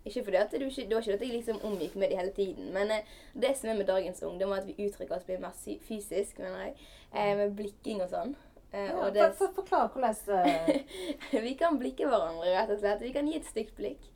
[0.04, 2.72] Ikke fordi at du Det var ikke at jeg liksom omgikk med de hele tiden.
[2.72, 5.56] Men eh, det som er med dagens ungdom, er at vi uttrykker oss blir mer
[5.88, 6.74] fysisk, mener jeg.
[7.14, 8.36] Eh, med blikking og sånn.
[8.72, 9.88] Eh, Ja, og det, for, for, forklar
[10.26, 10.84] hvordan
[11.48, 13.00] vi kan blikke hverandre, rett og slett.
[13.00, 14.10] Vi kan gi et stygt blikk.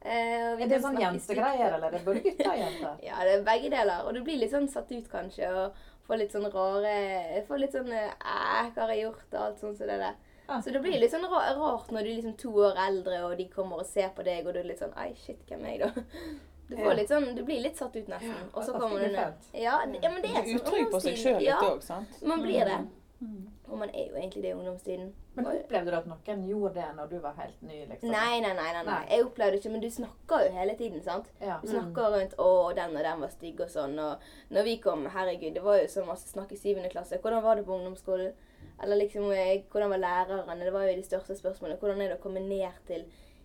[0.00, 2.96] Eh, Er det sånn jentegreier, eller er det både gutter og jenter?
[3.08, 4.06] Ja, det er begge deler.
[4.06, 5.50] Og du blir litt sånn satt ut, kanskje.
[5.52, 5.74] Og
[6.08, 9.26] får litt sånn rare Får litt sånn Æh, hva har jeg gjort?
[9.34, 10.16] Og alt sånt som det der.
[10.48, 10.60] Ja.
[10.64, 13.44] Så det blir litt sånn rart når du er liksom to år eldre, og de
[13.52, 15.82] kommer og ser på deg, og du er litt sånn Ei, shit, hvem er jeg,
[15.84, 16.06] da?
[16.70, 18.44] Du, får litt sånn, du blir litt satt ut nesten.
[18.54, 19.46] Og så kommer du ned.
[19.58, 22.20] Ja, ja, men det er sånn utrygg på seg sjøl litt Ja, òg, sant?
[22.22, 22.76] man blir det.
[23.20, 23.48] Mm.
[23.68, 25.12] Og man er jo egentlig det i ungdomstiden.
[25.34, 27.82] Men opplevde du at noen gjorde det når du var helt ny?
[27.90, 28.10] liksom?
[28.10, 29.00] Nei, nei, nei, nei, nei.
[29.10, 31.26] Jeg opplevde det ikke, men du snakker jo hele tiden, sant?
[31.40, 31.58] Ja.
[31.62, 33.98] Du snakker rundt 'Å, den og den var stygg', og sånn.
[33.98, 34.18] Og
[34.50, 37.18] når vi kom, herregud, det var jo så masse snakk i syvende klasse.
[37.20, 38.32] Hvordan var det på ungdomsskolen?
[38.82, 40.64] Eller liksom, eh, hvordan var lærerne?
[40.64, 41.78] Det var jo de største spørsmålene.
[41.78, 43.04] Hvordan er det å komme ned til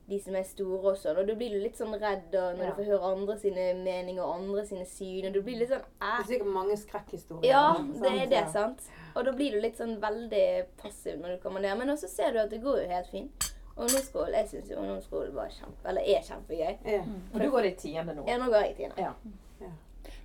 [0.10, 1.18] de som er store og sånn?
[1.18, 2.72] Og da blir du litt sånn redd og når Ja.
[2.72, 5.82] du får høre andre sine meninger og andre sine syn, og du blir litt sånn
[5.82, 7.44] Det er sikkert mange skrekkhistorier.
[7.52, 8.72] Ja, det er det, Ja.
[9.16, 10.46] Og da blir du litt sånn veldig
[10.82, 11.78] passiv når du kommer ned.
[11.80, 13.52] Men også ser du at det går jo helt fint.
[13.76, 16.78] Ungdomsskolen, jeg synes jo ungdomsskolen var kjempe, eller er kjempegøy.
[16.88, 17.02] Ja.
[17.34, 18.24] Og du går i tiende nå?
[18.28, 18.96] Ja, nå går jeg i tiende.
[19.02, 19.14] Ja.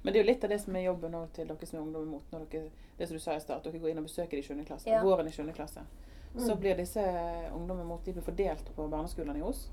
[0.02, 2.06] Men det er jo litt av det som er jobben til dere som er ungdom
[2.06, 2.30] imot.
[2.32, 4.46] Når dere, det som du sa i start, dere går inn og besøker de i
[4.46, 4.64] 7.
[4.68, 4.88] klasse.
[4.88, 5.02] Ja.
[5.04, 5.42] Våren i 7.
[5.56, 5.82] klasse.
[6.38, 7.02] Så blir disse
[7.52, 9.66] ungdommene imot de blir fordelt på barneskolene i Os.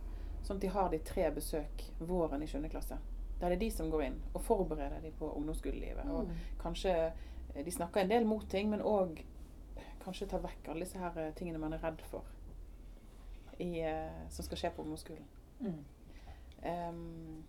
[0.44, 2.66] Sånn at de har de tre besøk våren i 7.
[2.74, 2.98] klasse.
[3.40, 6.10] Der det er de som går inn og forbereder de på ungdomsskolelivet.
[6.10, 6.36] Og Mm.
[6.64, 7.12] kanskje eh,
[7.65, 9.22] De snakker en del mot ting, men òg
[10.04, 12.24] kanskje tar vekk alle disse her eh, tingene man er redd for
[13.60, 15.26] i, eh, som skal skje på ungdomsskolen.
[15.60, 15.84] Mm.
[16.89, 17.43] Um,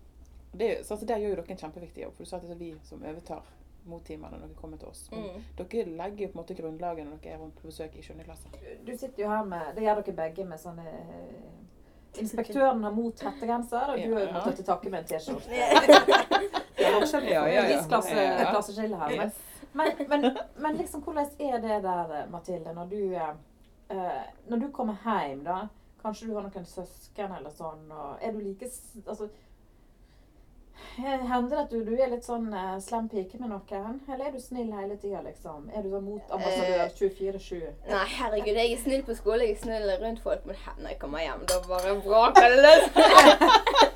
[0.52, 2.14] det, så altså, der gjør jo dere en kjempeviktig jobb.
[2.16, 3.44] For du sa at det er vi som overtar
[3.88, 5.04] mottimene når dere kommer til oss.
[5.12, 5.44] Men Mm.
[5.58, 8.14] dere legger jo på en måte grunnlaget når dere er rundt på besøk i 7.
[8.24, 8.48] klasse.
[8.86, 13.20] Du sitter jo her med Det gjør dere begge med sånne eh, Inspektøren har mot
[13.20, 15.48] hettegenser, og du har jo måttet til takke med en T-skjorte.
[16.78, 17.62] Ja, ja, ja.
[17.76, 18.50] viss klasse, Ja.
[18.50, 19.16] klasseskille her.
[19.16, 19.32] Men,
[19.72, 24.96] men, men, men liksom, hvordan er det der, Mathilde, når du, eh, når du kommer
[25.04, 25.66] hjem, da?
[26.02, 28.68] Kanskje du har noen søsken eller sånn, og er du like
[29.06, 29.28] Altså
[30.98, 33.98] Hender det at du, du er litt sånn eh, slem pike med noen?
[34.06, 35.68] Eller er du snill hele tida, liksom?
[35.74, 37.60] Er du sånn motambassadør Eh, 24-7?
[37.90, 41.00] Nei, herregud, jeg er snill på skole, jeg er snill rundt folk, men når jeg
[41.02, 42.84] kommer hjem, da bare braker det løs.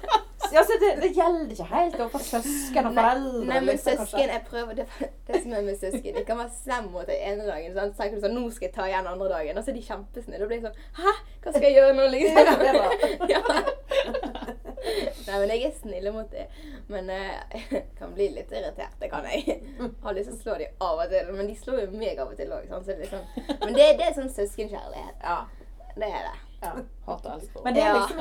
[0.52, 3.44] Ja, så det, det gjelder ikke helt overfor søsken og foreldre?
[3.48, 4.86] Nei, men liksom, søsken, jeg prøver det,
[5.28, 6.16] det som er med søsken.
[6.18, 8.74] De kan være slemme mot deg ene dagen, så tenker du sånn, nå skal jeg
[8.76, 10.42] ta igjen andre dagen, og så er de kjempesnille.
[10.42, 12.44] Da blir jeg sånn, hæ, hva skal jeg gjøre nå, liksom?
[13.32, 13.42] Ja.
[14.82, 16.62] Nei, men jeg er snille mot dem.
[16.90, 19.60] Men jeg jeg kan bli litt irritert, det kan jeg.
[20.02, 22.32] Har lyst til å slå dem av og til, men de slår jo meg av
[22.32, 22.68] og til òg.
[22.68, 25.22] Så det er liksom, men det, det er sånn søskenkjærlighet.
[25.22, 25.38] Ja.
[25.94, 26.51] Det er det.
[26.62, 26.72] Ja.
[27.06, 27.56] Hat og elsk.
[27.64, 28.06] Men det er Ja.
[28.06, 28.18] liksom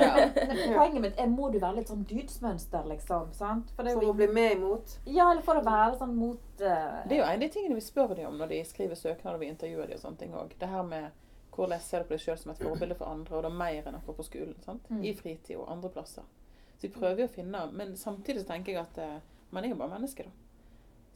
[0.49, 3.34] men Poenget mitt er må du være litt sånn dydsmønster, liksom.
[3.38, 3.71] sant?
[3.75, 4.97] For det er For å bli med imot.
[5.06, 7.75] ja, eller for å være sånn mot uh, Det er jo en av de tingene
[7.77, 10.34] vi spør dem om når de skriver søknader og vi intervjuer dem og sånne ting
[10.34, 10.54] òg.
[10.60, 11.12] Det her med
[11.56, 13.88] hvordan ser du på deg sjøl som et forbilde for andre, og det er mer
[13.89, 14.56] enn akkurat på skolen.
[14.65, 14.86] sant?
[14.89, 15.01] Mm.
[15.04, 16.23] I fritid og andre plasser.
[16.77, 19.19] Så vi prøver jo å finne Men samtidig så tenker jeg at uh,
[19.51, 20.32] man er jo bare menneske, da.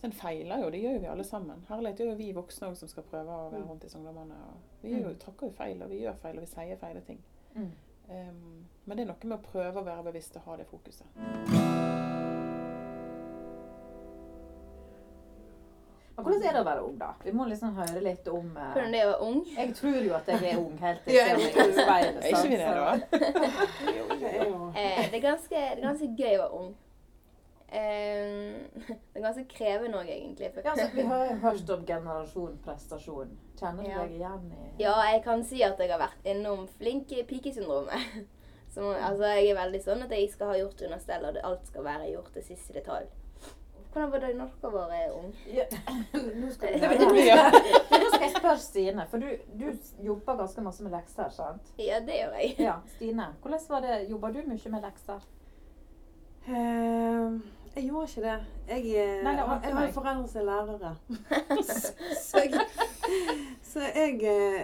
[0.06, 1.64] Så en feiler jo, det gjør jo vi alle sammen.
[1.66, 4.36] Herlighet gjør jo vi voksne òg som skal prøve å være rundt disse ungdommene.
[4.84, 7.24] Vi gjør jo, tråkker jo feil, og vi gjør feil, og vi sier feile ting.
[7.56, 7.72] Mm.
[8.12, 11.10] Um, men det er noe med å prøve å være bevisst og ha det fokuset.
[16.14, 17.12] Men hvordan er det å være ung, da?
[17.26, 18.70] Vi må liksom høre litt om uh...
[18.78, 19.44] Hvordan det er å være ung.
[19.58, 22.22] Jeg tror jo at jeg er ung helt til jeg ser meg i speilet.
[22.26, 22.94] Er ikke vi det, da?
[23.98, 26.74] Jo, det er jo Eh, det, er ganske, det er ganske gøy å være ung.
[27.70, 30.52] Eh, det er ganske krevende òg, egentlig.
[30.64, 33.34] Ja, altså, vi har hørt om generasjon prestasjon.
[33.60, 34.04] Kjenner du Ja.
[34.04, 38.26] deg igjen i Ja, jeg kan si at jeg har vært innom flink pikesyndromet.
[38.76, 41.68] Så, altså, jeg er veldig sånn at jeg skal ha gjort under stell, og alt
[41.70, 43.06] skal være gjort til siste detalj.
[43.96, 45.30] Hvordan var det når dere var ung?
[45.48, 45.64] Ja.
[46.42, 49.70] Nå skal vi nå skal jeg spørre Stine, for du, du
[50.04, 51.72] jobber ganske masse med lekser, sant?
[51.80, 52.56] Ja, det gjør jeg.
[52.60, 53.30] Ja, Stine.
[53.42, 53.96] Hvordan var det?
[54.10, 55.24] Jobber du mye med lekser?
[56.48, 57.40] Eh,
[57.76, 58.40] jeg gjorde ikke det.
[58.68, 60.96] Jeg, eh, Nei, det jeg har foreldre som er lærere.
[62.28, 62.62] så jeg,
[63.64, 64.62] så jeg eh,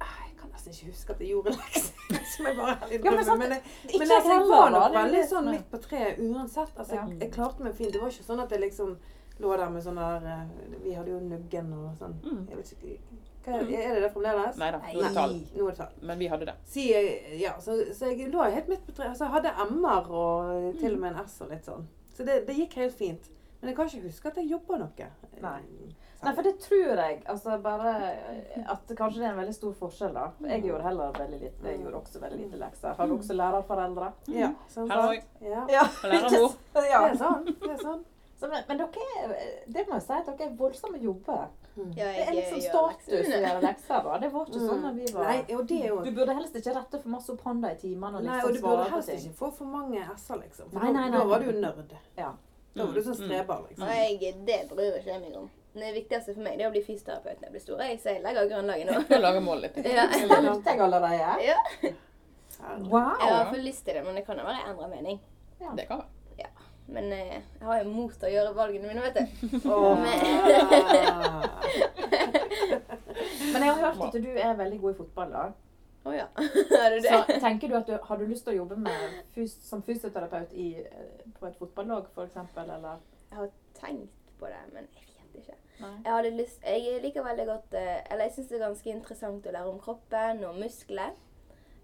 [0.00, 1.90] ah, Jeg kan nesten ikke huske at jeg gjorde lekser.
[2.36, 3.62] Som jeg bare heller Ja, men jeg,
[4.00, 6.72] altså, jeg var nok veldig sånn midt på treet uansett.
[6.76, 7.04] Altså, Ja.
[7.20, 7.92] jeg, klarte meg fint.
[7.92, 8.96] Det var ikke sånn at jeg liksom
[9.40, 10.48] lå der med sånn der
[10.84, 12.18] Vi hadde jo Nuggen og sånn.
[12.22, 12.44] Mm.
[12.50, 12.98] Jeg vet ikke,
[13.44, 14.56] hva, er det det fremdeles?
[14.60, 15.36] Nei da, nå er det tall.
[15.54, 15.94] Nå er det tall.
[16.10, 16.56] Men vi hadde det.
[16.70, 16.86] Si,
[17.40, 19.12] ja, så, så jeg lå helt midt på treet.
[19.12, 21.86] Altså, jeg hadde M-er og til og med en S og litt sånn.
[22.14, 23.30] Så det, det gikk helt fint.
[23.60, 25.06] Men jeg kan ikke huske at jeg jobba noe.
[25.40, 25.60] Nei.
[26.24, 27.18] Nei, for det tror jeg.
[27.28, 27.90] Altså bare
[28.72, 30.26] At kanskje det er en veldig stor forskjell, da.
[30.48, 31.68] Jeg gjorde heller veldig lite.
[31.68, 32.94] Jeg gjorde også veldig lite lekser.
[32.98, 34.10] Har du også lærerforeldre?
[34.32, 35.12] Ja, sånn Hallo.
[35.12, 35.44] sant?
[35.44, 35.64] Ja.
[35.72, 35.84] Ja.
[36.12, 36.56] Lærermor.
[36.92, 37.02] Ja.
[37.04, 37.48] Det er sånn.
[37.60, 38.02] Det er sånn.
[38.40, 39.34] Så, men, men dere er,
[39.76, 41.46] det må jeg si at dere er voldsomme jobber.
[41.76, 44.02] Ja, Det er jeg liksom status å gjøre lekser.
[44.04, 44.18] da.
[44.22, 46.54] Det var ikke sånn da vi var Nei, og det er jo Du burde helst
[46.60, 49.08] ikke rette for masse opp hånda i timene og Nei, liksom og du burde helst
[49.14, 50.70] ikke få for mange s-er, liksom.
[50.70, 51.92] For Nei, nei, nei, da var du jo nerd.
[52.16, 52.30] Ja.
[52.74, 53.28] Da var du sånn Mm, mm.
[53.28, 53.88] streber, liksom.
[53.88, 55.50] Jeg, det bryr ikke jeg meg om.
[55.74, 57.80] Det viktigste for meg det er å bli fysioterapeut når jeg blir stor.
[57.82, 59.00] Jeg, så jeg legger grunnlaget nå.
[59.10, 59.76] Jeg lager mål litt.
[59.98, 60.06] Ja.
[60.14, 61.42] Stemte jeg allerede?
[61.42, 61.64] ja.
[62.78, 63.18] Wow!
[63.20, 65.18] Jeg har fått lyst til det, men det kan jo være endra mening.
[65.58, 65.76] mening.
[65.76, 66.10] Det kan være.
[66.86, 69.24] Men eh, jeg har jo mot til å gjøre valgene mine, vet du.
[69.72, 69.96] Oh.
[73.52, 75.30] Men jeg har hørt at du er veldig god i fotball.
[75.32, 75.44] da.
[76.04, 76.26] Oh, ja.
[76.84, 79.56] Er du Så tenker du at du, Har du lyst til å jobbe med fys
[79.64, 82.98] som fysioterapeut i, eh, på et fotballag, f.eks., eller?
[83.30, 85.56] Jeg har tenkt på det, men jeg vet ikke.
[85.80, 85.94] Nei.
[86.04, 89.46] Jeg hadde lyst Jeg liker veldig godt eh, Eller jeg syns det er ganske interessant
[89.46, 91.16] å lære om kroppen og muskler.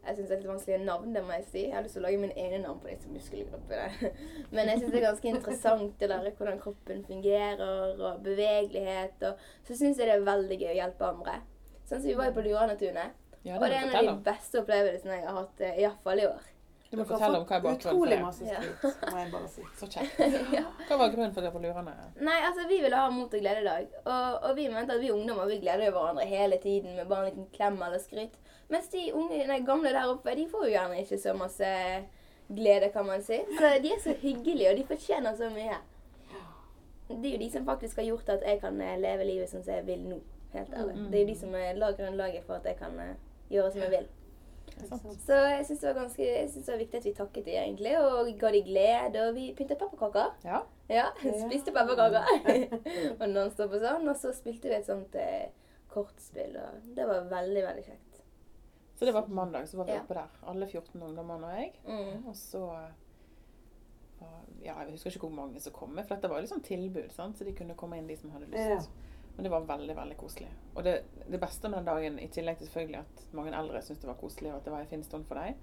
[0.00, 1.62] Jeg syns det er litt vanskelige navn, det må jeg si.
[1.66, 4.12] Jeg har lyst til å lage min ene navn på disse muskelgruppene.
[4.54, 9.26] Men jeg syns det er ganske interessant å lære hvordan kroppen fungerer, og bevegelighet.
[9.28, 11.36] Og så syns jeg det er veldig gøy å hjelpe andre.
[11.84, 13.18] Sånn som vi var jo på Lurane-tunet.
[13.44, 16.02] Ja, Og det er en av de beste opplevelsene jeg har hatt, iallfall i hvert
[16.04, 16.48] fall i år.
[16.90, 18.16] Du må fortelle om hva er bakgrunnen for det.
[18.22, 19.66] masse skryt, må jeg bare si.
[19.79, 20.22] Så kjekt.
[20.88, 21.92] Hva var grunnen for det på Lurane?
[22.18, 23.92] Nei, altså vi ville ha mot og glede-dag.
[24.03, 27.29] Og, og vi mente at vi ungdommer vi gleder jo hverandre hele tiden med bare
[27.29, 28.35] en liten klem eller skryt.
[28.74, 31.70] Mens de unge, nei, gamle der oppe, de får jo gjerne ikke så masse
[32.50, 33.38] glede, kan man si.
[33.59, 35.79] Så de er så hyggelige, og de fortjener så mye.
[37.11, 39.62] Det er jo de som faktisk har gjort at jeg kan eh, leve livet som
[39.66, 40.18] jeg vil nå.
[40.53, 40.94] Helt ærlig.
[41.11, 43.14] Det er jo de som lager la grunnlaget for at jeg kan eh,
[43.50, 44.07] gjøre som jeg vil.
[44.88, 48.64] Så jeg syns det det var viktig at vi takket dem, egentlig, og ga dem
[48.64, 49.24] glede.
[49.28, 50.32] Og vi pyntet pepperkaker.
[50.44, 50.62] Ja.
[50.90, 51.08] Ja,
[51.46, 52.24] spiste pepperkaker.
[53.20, 54.08] og nonstop og sånn.
[54.10, 55.50] Og så spilte vi et sånt eh,
[55.90, 58.22] kortspill, og det var veldig, veldig kjekt.
[59.00, 60.00] Så det var på mandag, så var vi Ja.
[60.02, 60.32] oppe der.
[60.46, 61.70] Alle 14 ungdommene og jeg.
[61.88, 62.26] Mm.
[62.28, 62.90] Og så var-
[64.60, 67.06] Ja, jeg husker ikke hvor mange som kom med, for dette var jo liksom tilbud,
[67.16, 67.38] sant?
[67.38, 68.90] så de kunne komme inn, de som hadde lyst.
[69.36, 70.48] Men det var veldig, veldig koselig.
[70.74, 70.94] Og det,
[71.30, 74.18] det beste med den dagen, i tillegg til selvfølgelig at mange eldre syntes det var
[74.20, 75.54] koselig, og at det var en fin stund for dem,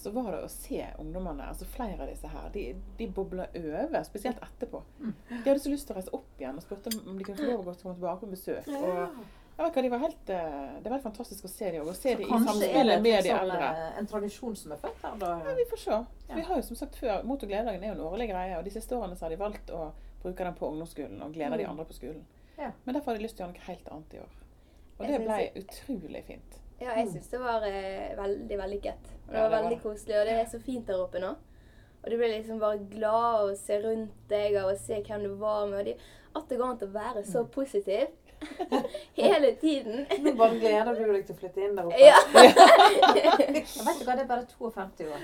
[0.00, 2.62] så var det å se ungdommene, altså flere av disse her, de,
[2.98, 4.80] de bobla over, spesielt etterpå.
[5.02, 7.50] De hadde så lyst til å reise opp igjen og spurte om de kunne få
[7.50, 8.70] lov å komme tilbake på besøk.
[8.70, 12.22] Og hva, de var helt, eh, det var helt fantastisk å se dem òg, dem
[12.24, 13.66] i Kanskje er det med de liksom, eldre.
[13.76, 15.32] eh, en tradisjon som er født her, da?
[15.50, 15.98] Ja, vi får se.
[16.30, 18.64] Vi har jo som sagt før, Mot og glededagen er jo en årlig greie, og
[18.64, 19.90] de siste årene så har de valgt å
[20.22, 21.70] bruke den på ungdomsskolen og glede de Mm.
[21.74, 22.24] andre på skolen.
[22.60, 22.70] Ja.
[22.84, 24.32] Men derfor hadde jeg lyst til å gjøre noe helt annet i år.
[25.00, 26.58] Og Jeg det ble jeg- utrolig fint.
[26.80, 29.02] Ja, jeg syns det var eh, veldig vellykket.
[29.02, 29.82] Det Ja, var det var veldig det.
[29.84, 31.34] koselig, og det er så fint der oppe nå.
[32.02, 35.34] Og du blir liksom bare glad av å se rundt deg og se hvem du
[35.36, 35.78] var med.
[35.80, 35.94] Og de,
[36.36, 38.08] at det går an å være så positiv
[39.20, 40.06] hele tiden.
[40.24, 42.00] Nå bare gleder du deg til å flytte inn der oppe.
[42.00, 42.16] Ja.
[43.44, 45.20] Jeg vet du hva, det er bare 52 år.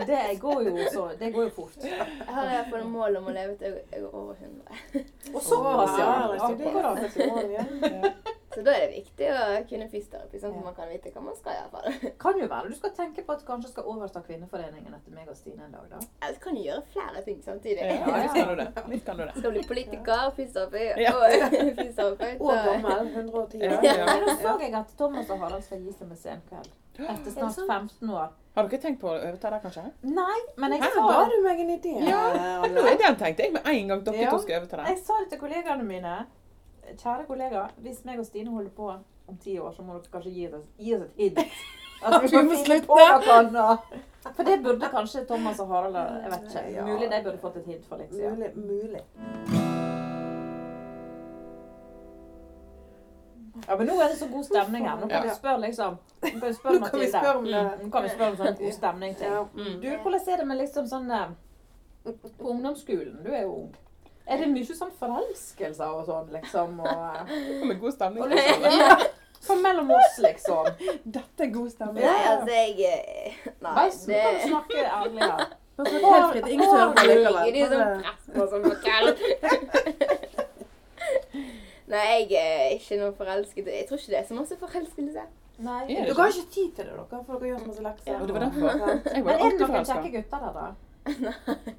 [0.00, 1.76] Så det går jo, så, det går jo fort.
[1.84, 5.06] Jeg har i hvert fall mål om å leve til jeg er over 100.
[5.34, 6.10] Og såpass, ja.
[6.34, 7.12] Ja, Så det går da akkurat.
[7.12, 8.12] 40 år igjen.
[8.50, 11.36] Så da er det viktig å kunne fysioterapi, sånn at man kan vite hva man
[11.38, 11.52] skal.
[11.54, 12.10] gjøre for det.
[12.18, 15.28] Kan jo være du skal tenke på at du kanskje skal overta Kvinneforeningen etter meg
[15.30, 16.00] og Stine en dag, da.
[16.18, 17.86] Eller så kan du gjøre flere ting samtidig.
[17.86, 18.66] Ja, ja, kan du det.
[19.06, 19.36] Kan du det.
[19.38, 21.14] Skal bli politiker, fysioterapi Ja.
[21.14, 22.42] og fysioterapeut.
[22.42, 23.06] Og gammel.
[23.14, 23.86] 110 Ja, år.
[23.86, 24.04] ja.
[24.10, 26.74] Men nå så jeg at Thomas og Harald skal gi seg med senkveld.
[27.08, 28.28] Etter snart 15 år.
[28.56, 29.82] Har dere tenkt på å overta det, kanskje?
[30.02, 31.92] Nei, men jeg Her sa, ga du meg en idé.
[32.08, 32.22] Ja,
[32.66, 34.30] Nå er Den tenkte jeg med en gang dere Ja.
[34.30, 34.86] to skal overta det.
[34.88, 36.26] jeg sa det til kollegaene mine.
[36.96, 38.90] Kjære kollega, hvis meg og Stine holder på
[39.28, 41.38] om ti år, så må dere kanskje gi oss, gi oss et hint.
[42.02, 43.78] At vi må slutte.
[44.36, 46.72] For det burde kanskje Thomas og Harald Jeg vet ikke.
[46.74, 46.84] Ja.
[46.84, 48.40] Mulig de burde fått et hint for litt siden.
[48.42, 48.50] Ja.
[48.54, 49.02] Mulig.
[49.46, 49.79] mulig.
[53.68, 54.96] Ja, men nå er det så god stemning her.
[54.96, 55.22] Nå kan Ja.
[55.22, 57.18] vi spørre liksom Nå kan vi spørre Nå kan vi Mathilde.
[57.18, 57.60] spørre om det.
[57.64, 59.32] Mm, Nå kan vi spørre om sånn god stemning-ting.
[59.32, 59.44] Ja.
[59.54, 59.80] Mm.
[59.80, 61.28] Du, hvordan er det med liksom sånn eh,
[62.38, 63.74] På ungdomsskolen, du er jo ung.
[64.26, 66.80] Er det mye sånn forelskelser og sånn, liksom?
[66.80, 68.22] Og, eh, Med god stemning.
[68.22, 68.96] og liksom, ja,
[69.40, 70.66] sånn mellom oss, liksom.
[71.04, 72.04] Dette er god stemning.
[72.04, 75.46] Nei, altså, jeg eh, Nei, Bare det kan du snakke ærlig her.
[75.80, 76.46] Helt fritt.
[76.46, 77.52] Ingen som hører på likevel.
[77.52, 79.06] Det er sånn press på som forkall.
[81.90, 83.66] Nei, jeg er ikke noe forelsket.
[83.66, 85.24] Jeg tror ikke det er så masse forelskelse.
[85.60, 85.80] Nei.
[85.92, 88.12] Er Dere har ikke tid til det, dere, for dere gjør så masse lekser.
[88.12, 88.68] Ja, det var derfor.
[89.16, 90.68] Jeg var Men er det noen kjekke gutter der, da?
[91.26, 91.74] Nei.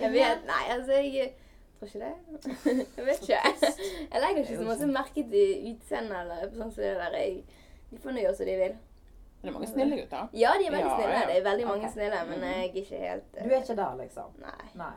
[0.00, 1.32] Jeg vet Nei, altså, jeg
[1.78, 2.14] tror ikke det.
[2.96, 3.40] Jeg vet ikke.
[4.12, 7.16] Jeg legger ikke så masse merke til utseendet eller sånn som det der.
[7.20, 8.76] Jeg, de får nå gjøre som de vil.
[9.42, 10.30] Det er mange snille gutter.
[10.34, 11.18] Ja, de er veldig Ja, snille.
[11.18, 11.26] ja.
[11.28, 11.92] Det er veldig mange Ok.
[11.92, 14.30] snille, men jeg er ikke helt Du er ikke der, liksom?
[14.42, 14.70] Nei.
[14.80, 14.94] Nei.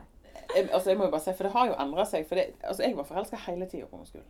[0.56, 2.24] Jeg, altså, jeg må jo bare si, for det har jo endra seg.
[2.26, 4.26] For det, altså, jeg var forelska hele tida på ungdomsskolen.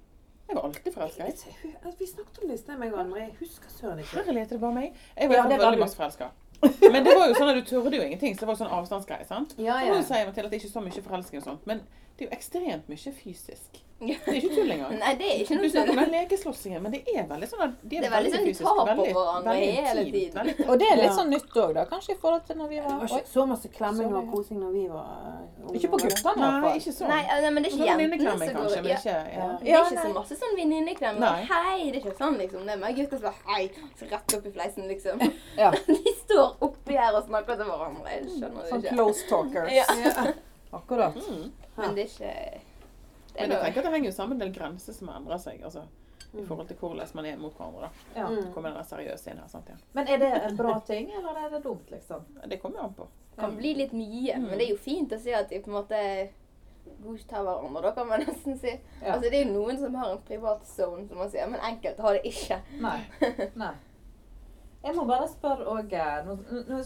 [0.51, 1.25] Jeg var alltid forelska.
[1.25, 3.21] Altså, Vi snakket om det i sted, meg og André.
[3.29, 4.25] Jeg husker søren ikke.
[4.27, 4.97] Herlighet, er det var meg?
[5.17, 6.31] Jeg var Ja, ja, det veldig masse forelska.
[6.93, 8.75] Men det var jo sånn at du turde jo ingenting, så det var jo sånn
[8.81, 9.27] avstandsgreie.
[9.29, 9.55] sant?
[9.59, 11.67] Ja, Så må du si til at det ikke er så mye forelsking og sånt,
[11.71, 11.79] men
[12.19, 13.79] det er jo ekstremt mye fysisk.
[14.01, 14.93] Det er ikke tull engang.
[14.97, 16.81] Nei, det er ikke Du noe snakker om tull.
[16.81, 19.03] men det er veldig sånn at de Det er veldig sånn de fysisk, Veldig, på
[19.03, 20.71] veldig- hverandre veldig hele tiden.
[20.71, 21.85] Og det er litt sånn nytt òg, da.
[21.91, 24.59] Kanskje i forhold til når vi Det var var ikke så masse klemming og kosing
[24.63, 27.09] når vi var uh, unge, Ikke på guttene, Nei, ikke sånn.
[27.13, 29.21] Nei, nei, men det er Sånn ikke jentene venninneklemming som kanskje, går men ikke ja.
[29.37, 29.49] Ja.
[29.61, 31.17] Det er ikke så masse sånn venninneklem.
[31.21, 32.65] og Hei, det er ikke sånn, liksom.
[32.65, 33.63] Det er mer gutter som bare hei,
[34.01, 35.17] så rett opp i fleisen, liksom.
[35.61, 35.71] Ja.
[36.01, 38.09] De står oppi her og snakker til hverandre.
[38.17, 38.97] Jeg skjønner Sånn det ikke.
[38.97, 40.35] close talkers.
[40.81, 41.15] Akkurat.
[41.17, 41.53] Mm.
[41.77, 42.59] Men det er ikke er
[43.37, 45.63] Men jeg tenker at det henger jo sammen med en del grenser som endrer seg.
[45.65, 45.87] altså
[46.33, 47.89] I forhold til hvordan man er mot hverandre.
[47.89, 48.21] da.
[48.21, 48.29] Ja.
[48.29, 48.53] Mm.
[48.55, 49.49] Kommer den seriøse inn her.
[49.49, 49.79] sant, ja.
[49.93, 52.27] Men er det en bra ting, eller er det dumt, liksom?
[52.47, 53.09] Det kommer jo an på.
[53.35, 54.39] Det kan bli litt mye.
[54.39, 56.01] Men det er jo fint å si at de på en måte
[57.05, 58.73] godtar hverandre, da kan man nesten si.
[59.03, 59.15] Ja.
[59.15, 62.03] Altså, det er jo noen som har en privat zone, som man sier, men enkelte
[62.05, 62.61] har det ikke.
[62.83, 62.99] Nei.
[63.61, 63.75] Nei.
[64.81, 66.25] Jeg må bare spørre òg er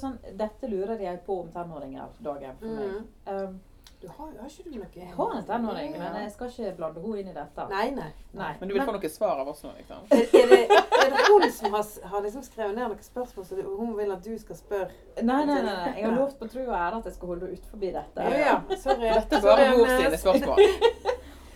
[0.01, 2.97] sånn, Dette lurer jeg på om tenåringer dagen for meg.
[2.97, 3.05] Mm.
[3.31, 3.61] Um,
[4.05, 7.01] Du har, har ikke du noe jeg har en tenåring, men jeg skal ikke blande
[7.01, 7.65] henne inn i dette.
[7.71, 8.09] Nei, nei.
[8.37, 8.51] Nei.
[8.61, 10.03] Men du vil få noe svar av oss nå, liksom?
[10.13, 13.65] Er, er, det, er det hun som har, har liksom skrevet ned noen spørsmål, så
[13.65, 14.91] hun vil at du skal spørre?
[15.23, 15.95] Nei, nei, nei, nei.
[15.97, 18.29] Jeg har lovt på tro og ære at jeg skal holde henne ut forbi dette.
[18.29, 18.79] Ja, ja.
[18.85, 19.09] Sorry.
[19.09, 20.63] Dette er bare mor sine spørsmål.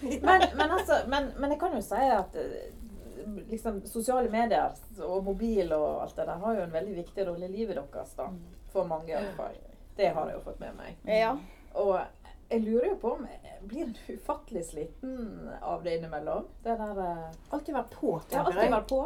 [0.00, 2.68] Men, men, altså, men, men jeg kan jo si at eh,
[3.50, 7.48] liksom, sosiale medier og mobil og alt det der har jo en veldig viktig rolle
[7.48, 8.12] i livet deres.
[8.14, 8.28] da.
[8.72, 9.58] For mange i alle fall.
[9.98, 10.94] Det har jeg jo fått med meg.
[11.10, 11.32] Ja.
[11.82, 11.98] Og
[12.50, 13.26] jeg lurer jo på om
[13.68, 16.46] blir ufattelig sliten av det innimellom.
[16.64, 18.86] Det der eh, Alltid være på, Jeg tenker alltid jeg.
[18.88, 19.00] på.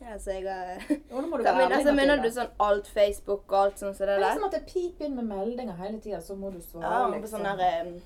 [0.00, 0.78] Altså, jeg har
[1.12, 3.92] Og må du Ja, være men, altså, Mener du sånn alt Facebook og alt sånn
[3.94, 6.36] som Det det er som liksom at det piper inn med meldinger hele tida, så
[6.40, 6.88] må du svare.
[6.88, 7.44] Ja, på liksom.
[7.44, 8.00] sånn der um,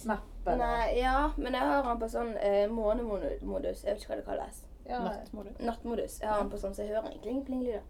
[0.00, 3.84] Snap eller Nei, ja, men jeg har han på sånn uh, månemodus.
[3.84, 4.60] Jeg vet ikke hva det kalles.
[4.88, 5.00] ja.
[5.04, 5.58] Nattmodus.
[5.60, 6.20] Nattmodus.
[6.20, 7.82] Jeg har han på sånn, så jeg hører en pling-pling-lyder.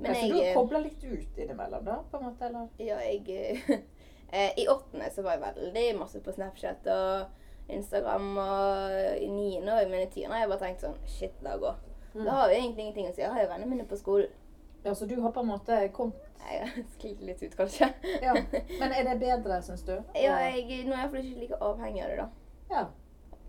[0.00, 1.98] Men Kanskje jeg du kobler litt ut innimellom, da?
[2.10, 2.68] på en måte, eller?
[2.80, 3.20] Ja, jeg
[4.32, 8.28] eh, I åttende så var jeg veldig masse på Snapchat og Instagram.
[8.38, 11.78] Og i niende og i mine tiende har jeg bare tenkt sånn Shit, det går.
[12.14, 12.24] Mm.
[12.24, 13.22] Da har jo egentlig ingenting å si.
[13.22, 14.32] Jeg har jo vennene mine på skolen.
[14.82, 17.90] Ja, Så du har på en måte kommet Jeg har sklidd litt ut, kanskje.
[18.24, 18.32] Ja.
[18.80, 19.92] Men er det bedre, syns du?
[20.16, 22.28] Ja, jeg, nå er jeg iallfall ikke like avhengig av det, da.
[22.70, 22.84] Ja.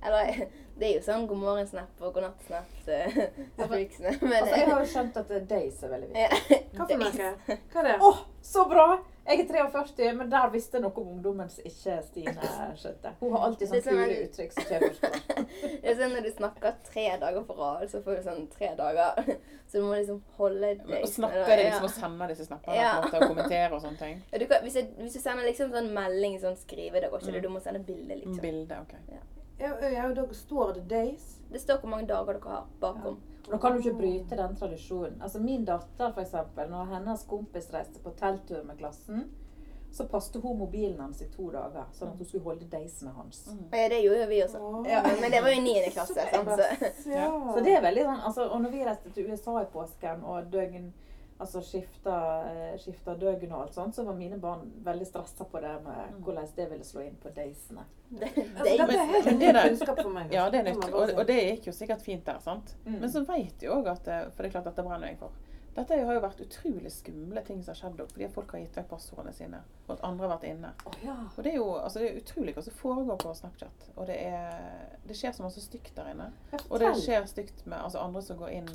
[0.03, 0.49] Eller
[0.81, 4.15] det er jo sånn god morgen-snap og god natt-snap-freaksene.
[4.17, 6.25] streaksene, Altså, jeg har jo skjønt at Days er veldig viktig.
[6.25, 7.31] ja, Hva for noe?
[7.45, 7.95] Hva er det?
[8.09, 8.87] Åh, så bra!
[9.21, 12.47] Jeg er 43, men der visste jeg noe om ungdommen som ikke Stine
[12.79, 13.11] skjønte.
[13.19, 15.17] Hun har alltid sånne sånn kule uttrykk som jeg forstår.
[15.61, 18.71] Det er sånn når du snakker tre dager på rad, så får du sånn tre
[18.79, 19.29] dager.
[19.69, 22.95] Så du må liksom holde deg og snakker de liksom og sender disse snappene Ja.
[22.97, 24.17] på en måte, og kommenterer og sånne ting?
[24.33, 27.21] Ja, du kan, hvis, jeg, hvis du sender liksom sånn melding, sånn skrive, da går
[27.21, 27.43] ikke det.
[27.43, 27.45] Mm.
[27.45, 28.41] Du må sende bilde, liksom.
[28.41, 28.97] Bilde, OK.
[29.13, 29.21] Ja,
[29.61, 31.37] ja, da står det days.
[31.51, 33.19] Det står hvor mange dager dere har bakom.
[33.45, 35.21] Og Da kan du ikke bryte den tradisjonen.
[35.21, 39.29] Altså Min datter, eksempel, når hennes kompis reiste på telttur med klassen,
[39.91, 43.41] så passet hun mobilen hans i to dager, sånn at hun skulle holde daysene hans.
[43.51, 43.63] Mm.
[43.75, 44.61] Ja, det gjorde jo vi også.
[44.87, 45.01] Ja.
[45.21, 46.27] Men det var jo i niende klasse.
[46.31, 46.51] sant?
[46.55, 47.11] Så.
[47.11, 47.27] Ja.
[47.53, 50.47] Så det er veldig sånn, altså, Og når vi reiste til USA i påsken og
[50.53, 50.93] døgn
[51.41, 52.15] Altså skifta,
[52.51, 56.19] eh, skifta døgn og alt sånt, så var mine barn veldig stressa på det med
[56.21, 57.87] hvordan det ville slå inn på daysene.
[58.11, 60.33] Det, Altså, det, er helt ny kunnskap for meg.
[60.35, 60.83] Ja, det er nytt.
[60.91, 62.75] Og, og det gikk jo sikkert fint der, sant.
[62.85, 62.99] Mm.
[62.99, 65.33] Men så vet jeg òg at For det er klart dette brenner jeg for.
[65.71, 68.75] Dette har jo vært utrolig skumle ting som har skjedd fordi at folk har gitt
[68.75, 69.61] vekk passordene sine.
[69.85, 70.71] Og at andre har vært inne.
[70.83, 71.15] Oh, ja.
[71.31, 73.85] Og det er jo altså det er utrolig hva som foregår på Snapchat.
[73.95, 76.27] Og det, er, det skjer så masse stygt der inne.
[76.67, 78.67] Og det skjer stygt med altså andre som går inn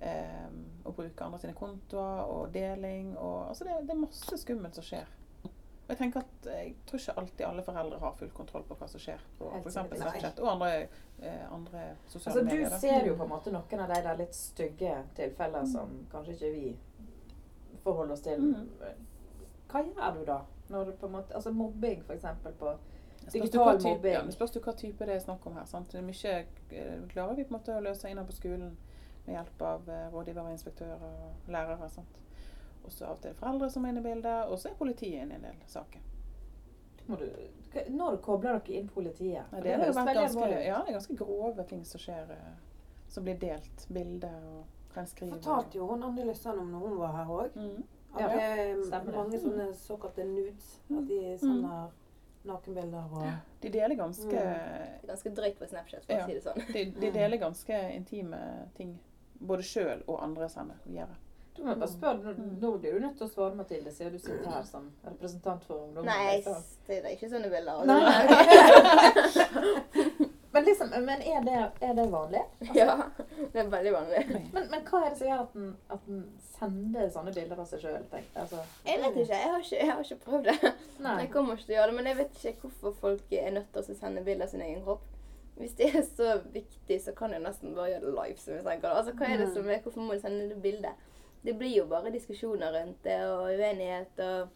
[0.00, 0.48] eh,
[0.84, 3.12] å bruke andre sine kontoer og deling.
[3.18, 5.12] Og, altså det, det er masse skummelt som skjer.
[5.84, 8.86] Og jeg tenker at jeg tror ikke alltid alle foreldre har full kontroll på hva
[8.88, 9.74] som skjer på f.eks.
[10.00, 10.70] Snapchat og andre,
[11.20, 12.70] eh, andre sosiale Altså, medier.
[12.70, 16.38] du ser jo på en måte noen av de der litt stygge tilfellene som kanskje
[16.38, 16.72] ikke vi
[17.84, 18.40] forholder oss til.
[18.40, 19.04] Mm.
[19.68, 20.40] Hva gjør du da?
[20.72, 22.72] Når du på en måte, altså Mobbing, eksempel, på
[23.32, 24.12] digital mobbing.
[24.12, 25.68] Ja, det spørs hva type det er snakk om her.
[25.68, 25.92] Sant?
[25.92, 28.72] Det er mye eh, klarer vi på en måte å løse innad på skolen
[29.26, 31.88] med hjelp av eh, rådgivere, inspektører og lærere.
[31.90, 32.20] Sant?
[32.84, 35.32] Også av og til foreldre som er inne i bildet, og så er politiet inne
[35.32, 36.00] i en del saker.
[37.06, 37.24] Du,
[37.92, 39.44] når kobler dere inn politiet?
[39.52, 42.54] Nei, For det, er ganske, ja, det er ganske grove ting som skjer, eh,
[43.12, 43.86] som blir delt.
[43.92, 45.32] Bilder og fremskriv.
[45.34, 47.56] Fortalte jo hun Anne Lysand om når hun var her òg.
[47.60, 47.82] Mm.
[48.14, 49.14] At Ja, det er det.
[49.14, 50.80] mange sånne såkalte nudes.
[50.90, 51.38] At de Mm.
[51.38, 51.90] sender
[52.44, 53.26] nakenbilder og
[53.62, 56.22] De deler ganske, det er ganske drøyt på Snapchat, for Ja.
[56.22, 56.72] å si det sånn.
[56.72, 58.98] de, de deler ganske intime ting.
[59.40, 61.16] Både sjøl og andre sender videre.
[61.56, 62.56] Du må bare spørre, nå, Mm.
[62.60, 65.74] nå blir du nødt til å svare, Mathilde, siden du sitter her som representant for
[65.84, 66.06] ungdommen.
[66.10, 66.40] Nei,
[66.88, 67.84] det er ikke sånne bilder.
[67.86, 68.26] Nei,
[70.54, 72.40] Men, liksom, men er, det, er det vanlig?
[72.78, 72.94] Ja,
[73.52, 74.20] det er veldig vanlig.
[74.54, 76.20] Men, men hva er det som gjør at en, at en
[76.54, 78.04] sender sånne bilder av seg sjøl?
[78.38, 79.34] Altså, Jeg vet ikke.
[79.40, 80.72] Jeg har ikke, jeg har ikke prøvd det.
[81.02, 81.16] nei.
[81.24, 83.72] Jeg kommer ikke til å gjøre det, men jeg vet ikke hvorfor folk er nødt
[83.74, 85.02] til å sende bilder av sin egen kropp.
[85.56, 88.36] Hvis det er så viktig, så kan jeg nesten bare gjøre det live.
[88.42, 88.88] som jeg tenker.
[88.90, 90.94] Altså, hva er det som er, Hvorfor må du sende det bildet?
[91.44, 94.48] Det blir jo bare diskusjoner rundt det, og uenighet, og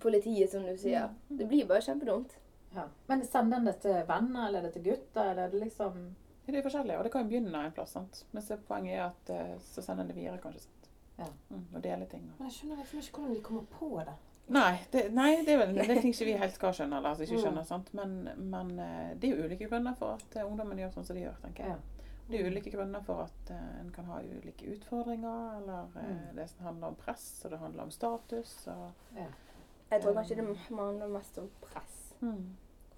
[0.00, 1.10] politiet, som du sier.
[1.28, 2.34] Det blir bare kjempedumt.
[2.74, 2.88] Ja.
[3.06, 6.14] Men sender den det til venner, eller er det til gutter, eller er det liksom
[6.46, 7.92] Det er forskjellig, og det kan jo begynne en plass.
[7.94, 8.24] sant?
[8.32, 10.60] Men poenget er at eh, så sender en det videre, kanskje.
[10.66, 10.88] sant?
[11.18, 11.28] Ja.
[11.50, 12.22] Mm, og deler ting.
[12.32, 14.14] og- Men jeg skjønner liksom ikke hvordan de kommer på det.
[14.48, 16.98] Nei, det, nei, det er vel det er ting ikke vi helt skal skjønne.
[16.98, 17.42] eller altså ikke Mm.
[17.46, 17.94] skjønner, sant?
[17.94, 21.16] Men, men eh, det er jo ulike grunner for at eh, ungdommen gjør sånn som
[21.16, 21.38] de gjør.
[21.42, 21.76] tenker jeg.
[22.28, 26.36] Det er ulike grunner for at eh, en kan ha ulike utfordringer, eller Mm.
[26.36, 28.52] det handler om press, og det handler om status.
[28.68, 28.92] Og,
[29.90, 32.14] Jeg tror kanskje det handler mest om press.
[32.20, 32.44] mm.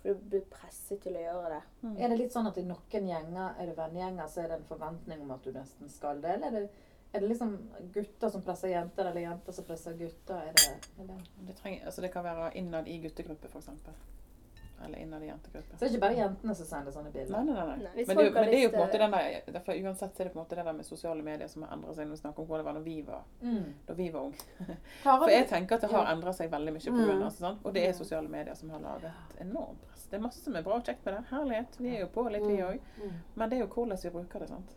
[0.03, 1.63] For du blir presset til å gjøre det.
[1.83, 1.97] Mm.
[1.99, 4.69] Er det litt sånn at i noen gjenger, er det vennegjenger, så er det en
[4.69, 6.31] forventning om at du nesten skal det?
[6.37, 6.71] Eller er det,
[7.17, 7.55] er det liksom
[7.95, 10.43] gutter som presser jenter, eller jenter som presser gutter?
[10.51, 10.69] Er det,
[11.01, 11.21] er det?
[11.49, 13.71] Det, trenger, altså det kan være innad i guttegruppe, f.eks.
[14.85, 15.73] Eller innad i jentegruppe.
[15.73, 17.33] Så det er ikke bare jentene som sender sånne bilder?
[17.33, 17.77] Nei, nei, nei.
[17.81, 18.05] nei.
[18.07, 20.33] Men, det, men det er jo på en måte den der, derfor, uansett er det
[20.35, 22.43] på en måte det der med sosiale medier som har endret seg når vi snakker
[22.45, 23.71] om hvordan det var når vi var, Mm.
[23.89, 24.77] da vi var unge.
[25.07, 27.07] For jeg tenker at det har endret seg veldig mye på Mm.
[27.09, 30.05] grunn av sånn, og det er sosiale medier som har laget enormt press.
[30.11, 31.25] Det er masse som er bra og kjekt med det.
[31.33, 31.81] Herlighet.
[31.81, 32.81] Vi er jo på litt, vi òg.
[33.01, 33.17] Mm.
[33.35, 34.49] Men det er jo hvordan vi bruker det.
[34.53, 34.77] sant?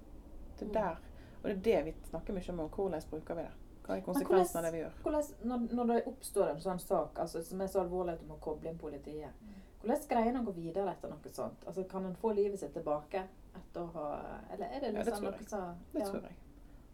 [0.59, 0.97] Det er der.
[1.39, 2.61] Og det er det vi snakker mye om.
[2.75, 3.55] Hvordan bruker vi det?
[3.89, 4.97] Hva er konsekvensen av det vi gjør?
[5.03, 8.27] Hvordan, når, når det oppstår en sånn sak altså, som er så alvorlig at du
[8.29, 9.47] må koble inn politiet,
[9.81, 11.63] hvordan greier en å gå videre etter noe sånt?
[11.65, 13.23] Altså, kan en få livet sitt tilbake
[13.55, 14.09] etter å ha
[14.53, 16.09] Eller er det Ja, det liksom noe som Det ja.
[16.11, 16.35] tror jeg.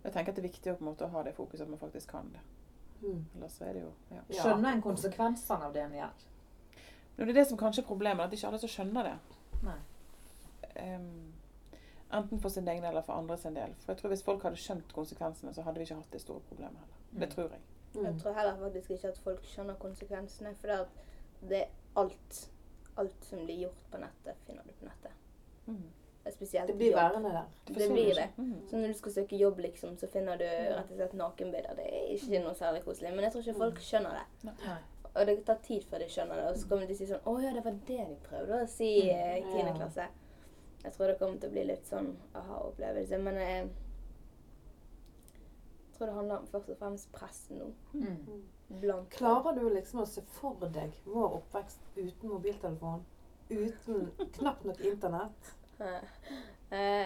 [0.05, 2.29] Jeg tenker at det er viktig å måte ha det fokuset at man faktisk kan
[2.31, 2.43] det.
[3.01, 3.25] Mm.
[3.35, 4.21] Ellers er det jo ja.
[4.29, 6.23] Skjønner en konsekvensene av det en gjør?
[7.15, 9.15] Det er det som kanskje er problemet, at ikke alle som skjønner det.
[9.65, 9.77] Nei.
[10.83, 11.11] Em,
[12.17, 13.73] enten for sin egen eller for andres sin del.
[13.79, 16.39] For jeg tror Hvis folk hadde skjønt konsekvensene, så hadde vi ikke hatt det store
[16.49, 16.95] problemet heller.
[17.13, 17.35] Det Mm.
[17.35, 17.61] tror jeg.
[17.95, 18.19] Jeg Mm.
[18.19, 20.55] tror heller faktisk ikke at folk skjønner konsekvensene.
[20.55, 20.87] For det, at
[21.49, 22.49] det er alt,
[22.97, 25.11] alt som blir gjort på nettet, finner du på nettet.
[25.67, 25.83] Mm.
[26.31, 26.95] Spesielt Det blir jobb.
[26.99, 27.45] værende der.
[27.67, 28.29] Det det blir det.
[28.37, 28.67] Mm.
[28.69, 31.75] Så når du skal søke jobb, liksom, så finner du rett og slett nakenbilder.
[31.75, 33.09] Det er ikke noe særlig koselig.
[33.15, 34.25] Men jeg tror ikke folk skjønner det.
[34.43, 34.77] Nei.
[35.15, 36.45] Og det tar tid før de skjønner det.
[36.49, 38.63] Og så kommer de til å si sånn Å ja, det var det de prøvde
[38.63, 40.07] å si i tiende klasse.
[40.85, 43.17] Jeg tror det kommer til å bli litt sånn aha-opplevelse.
[43.25, 43.65] Men jeg,
[45.87, 47.71] jeg tror det handler om først og fremst press nå.
[47.93, 48.45] Mm.
[49.13, 53.03] Klarer du liksom å se for deg vår oppvekst uten mobiltelefon?
[53.49, 54.07] Uten
[54.39, 55.53] knapt nok internett?
[56.73, 57.05] Eh,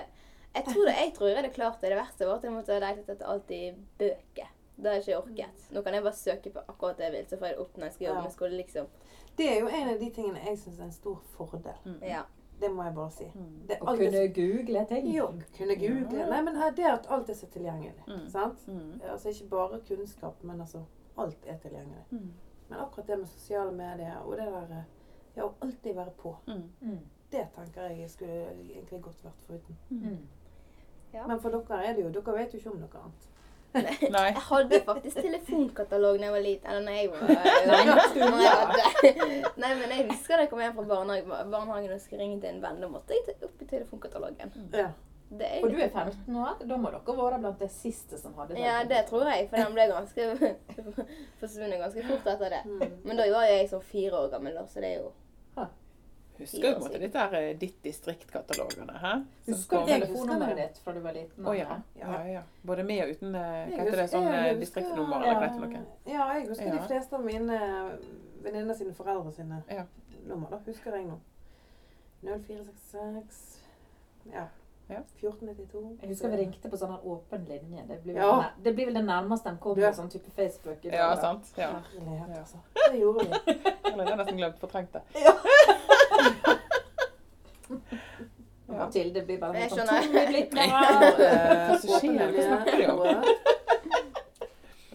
[0.55, 1.89] jeg tror det, jeg tror jeg hadde klart det.
[1.91, 4.47] Det verste var at jeg måtte ha lett etter alt i bøker.
[4.79, 5.65] Det har jeg ikke orket.
[5.75, 7.75] Nå kan jeg bare søke på akkurat det jeg vil, så får jeg det opp
[7.77, 8.23] når jeg skal jobbe Ja.
[8.23, 8.87] med skole, liksom.
[9.35, 11.81] Det er jo en av de tingene jeg syns er en stor fordel.
[11.83, 11.97] Mm.
[12.07, 12.21] Ja.
[12.59, 13.25] Det må jeg bare si.
[13.35, 13.51] Mm.
[13.67, 15.09] Det er Å kunne google ting.
[15.13, 16.25] Jo, kunne google.
[16.31, 18.03] Nei, men det at alt er så tilgjengelig.
[18.07, 18.25] Mm.
[18.29, 18.65] Sant?
[18.67, 19.01] Mm.
[19.11, 20.83] Altså ikke bare kunnskap, men altså
[21.17, 22.03] alt er tilgjengelig.
[22.11, 22.33] Mm.
[22.69, 24.83] Men akkurat det med sosiale medier og det der eh,
[25.37, 26.35] Ja, å alltid være på.
[26.47, 26.65] Mm.
[26.81, 26.99] Mm.
[27.31, 29.77] Det tenker jeg skulle egentlig godt vært foruten.
[29.89, 30.17] Mm.
[31.13, 31.27] Ja.
[31.27, 33.29] Men for dere er det jo Dere vet jo ikke om noe annet.
[33.73, 34.29] Nei.
[34.31, 36.71] Jeg hadde faktisk telefonkatalog da jeg var liten.
[36.71, 38.87] Eller når jeg var når jeg hadde.
[39.61, 42.55] Nei, men jeg husker da jeg kom hjem fra barnehagen, barnehagen og skulle ringe til
[42.55, 42.81] en venn.
[42.81, 44.57] Da måtte jeg opp i telefonkatalogen.
[44.73, 44.89] Ja.
[45.29, 46.55] Det er Og du er 15 år.
[46.65, 49.45] Da må dere være blant de siste som hadde Ja, det tror jeg.
[49.51, 50.55] For den ble ganske
[51.41, 52.61] forsvunnet ganske fort etter det.
[52.65, 52.95] Mm.
[53.03, 55.11] Men da var jeg sånn fire år gammel, så det er jo
[56.39, 58.93] Husker du på en måte dette her eh, Ditt distrikt-katalogene?
[59.01, 59.13] hæ?
[59.47, 61.45] Husker du telefonnummeret ditt fra du var liten?
[61.45, 61.79] Å ja.
[61.99, 62.19] ja.
[62.27, 62.43] ja.
[62.63, 64.07] Både med og uten eh, Jeg Hva heter det?
[64.13, 65.81] Sånn jeg eh, husker- eller hva noe?
[66.07, 66.75] Ja, jeg husker Ja.
[66.77, 67.59] de fleste av mine
[68.43, 69.83] venninner sine foreldre sine Ja.
[70.27, 70.49] nummer.
[70.49, 71.19] da, Husker jeg nå.
[72.23, 73.59] 0466
[74.33, 74.47] Ja.
[74.89, 75.03] Ja.
[75.21, 75.97] 1492.
[76.01, 77.83] Jeg husker vi ringte på sånn åpen linje.
[77.87, 78.31] Det blir, vel, Ja.
[78.41, 80.83] nær- det blir vel det nærmeste en kommer sånn type Facebook.
[80.83, 81.51] Ja, sant.
[81.57, 81.67] Ja.
[81.93, 82.39] Herlighet, Ja.
[82.39, 82.57] altså.
[82.91, 83.53] Det gjorde vi.
[83.91, 84.57] Eller det har nesten glemt.
[84.59, 85.01] Fortrengt det.
[88.69, 90.31] Mathilde blir bare Jeg sånn skjønner.
[92.69, 92.99] de om?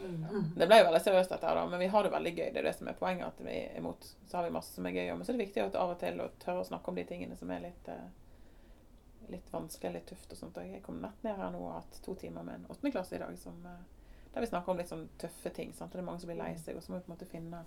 [0.04, 0.44] Mm.
[0.56, 2.48] Det ble jo veldig seriøst, dette her, da, men vi har det veldig gøy.
[2.54, 3.26] Det er det som er poenget.
[3.28, 4.06] at vi er imot.
[4.26, 5.08] Så har vi masse som er gøy.
[5.14, 7.06] Men så er det viktig at av og til å tørre å snakke om de
[7.08, 8.06] tingene som er litt eh,
[9.28, 10.58] litt vanskelig, litt tøft og sånt.
[10.60, 13.16] Og jeg kom nett ned her nå og har hatt to timer med en åttendeklasse
[13.16, 15.72] i dag som, eh, der vi snakker om litt sånn tøffe ting.
[15.72, 15.92] Sant?
[15.92, 17.30] Og det er mange som blir lei seg, og så må vi på en måte
[17.30, 17.64] finne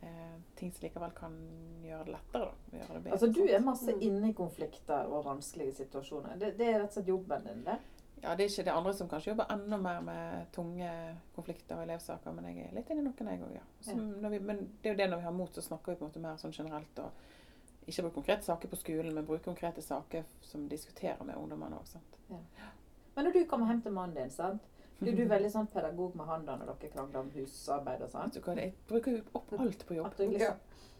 [0.00, 1.36] eh, ting som likevel kan
[1.84, 2.48] gjøre det lettere.
[2.48, 2.78] da.
[2.78, 6.36] Gjøre det bedre, Altså, du er masse inne i konflikter og vanskelige situasjoner.
[6.40, 7.78] Det, det er rett og slett jobben din, det.
[8.22, 10.90] Ja, det er ikke det andre som kanskje jobber enda mer med tunge
[11.36, 13.66] konflikter og elevsaker, men jeg er litt inni noen, jeg òg, ja.
[13.94, 16.04] Når vi, men det er jo det når vi har mot, så snakker vi på
[16.04, 16.98] en måte mer sånn generelt.
[16.98, 21.78] og Ikke bruker konkrete saker på skolen, men bruke konkrete saker som diskuterer med ungdommene
[21.78, 21.94] òg.
[23.14, 24.66] Men når du kommer hjem til mannen din, sant?
[24.98, 28.32] Blir du veldig sånn pedagog med handa når dere krangler om husarbeid og sånn?
[28.58, 30.08] Jeg bruker jo opp alt på jobb.
[30.10, 30.56] At du liksom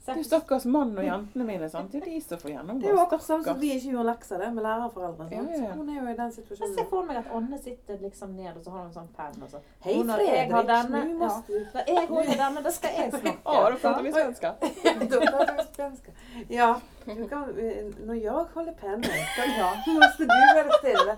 [0.08, 1.92] Det er jo stakkars mann og jentene mine, sant.
[1.92, 2.80] Det er de som får gjennomgå.
[2.80, 5.26] Det er jo akkurat sånn som vi ikke gjorde lekser det, med lærerforeldre.
[5.28, 5.34] Sant?
[5.36, 5.74] Ja, ja, ja.
[5.76, 6.72] Hun er jo i den Jeg situasjonen.
[6.78, 9.36] ser for meg at Anne sitter liksom ned, og så har hun en sånn penn,
[9.44, 11.32] og så Hei, Nå jeg har Fredrik, denne, ja.
[12.08, 13.34] Når jeg har denne, da skal jeg snakke.
[13.44, 14.54] Å, da prater vi svenska.
[16.56, 16.70] Ja,
[17.04, 17.52] du kan,
[18.08, 21.14] når jeg holder håller skal jeg måste du være stille.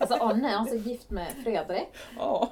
[0.00, 2.02] Altså, Anne er altså gift med Fredrik.
[2.16, 2.48] Å,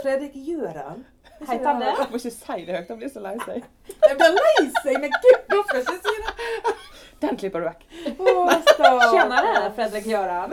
[0.00, 1.04] Fredrik Göran.
[1.40, 1.86] Heter han det?
[1.98, 3.64] jeg må ikke si det høyt, han blir så lei seg.
[4.08, 6.74] Jeg blir lei seg, men gud, hvorfor inte säga det.
[7.20, 7.84] Den klipper du vekk.
[8.18, 9.74] Kjenner stackars.
[9.78, 10.52] Fredrik Göran.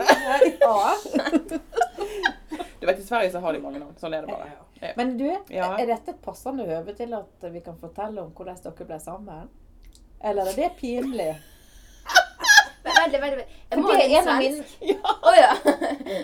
[0.60, 0.94] Ja.
[2.80, 3.94] Du vet, I Sverige så har de mange navn.
[4.00, 4.92] Sånn er det bare.
[4.96, 5.72] Men du, Ja.
[5.78, 9.48] er dette et passende høve til at vi kan fortelle om hvordan dere ble sammen?
[10.24, 11.30] Eller er det pinlig?
[12.86, 13.46] Veldig, veldig, veldig.
[13.70, 14.64] Jeg må det ha er en av mine.
[15.26, 15.52] Å ja.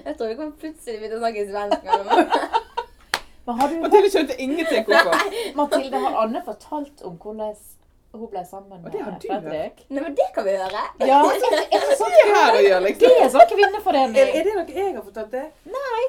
[0.06, 1.80] Jeg tror vi kommer plutselig begynne å snakke svensk.
[1.84, 2.12] med meg.
[2.12, 5.36] Men har du Mathilde skjønte ingenting hvorfor.
[5.58, 7.54] Mathilde, har Anne fortalt om hvordan
[8.12, 9.84] hun ble sammen det med Fredrik?
[9.88, 10.82] Nei, men det kan vi gjøre.
[11.08, 13.14] Ja, er ikke sånn, er her å gjøre, det liksom?
[13.24, 14.18] er sånn kvinneforening.
[14.20, 15.46] Er, det noe jeg har fortalt det?
[15.64, 16.02] Nei.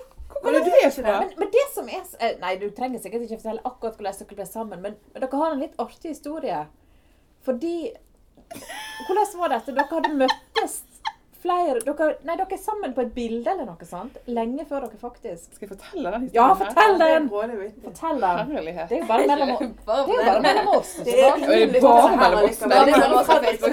[0.44, 1.04] Men, det det?
[1.06, 4.38] Men, men det som er eh, Nei, du trenger sikkert ikke fortelle akkurat hvordan dere
[4.40, 6.64] ble sammen, men, men dere har en litt artig historie.
[7.46, 7.76] Fordi
[9.08, 9.74] Hvordan var dette?
[9.74, 10.76] Dere hadde møttes
[11.44, 15.00] flere dere, Nei, dere er sammen på et bilde eller noe sånt lenge før dere
[15.02, 17.30] faktisk Skal jeg fortelle den Ja, historien Ja, fortell Det är den!
[17.84, 18.52] Fortell den.
[18.54, 18.90] Herlighet.
[18.90, 20.94] Det er jo bare mellom, Bare det er jo bare mellom oss.
[21.04, 22.60] Det er bare mellom oss.
[22.60, 23.28] det är lyssnare mellom oss.
[23.42, 23.70] liksom.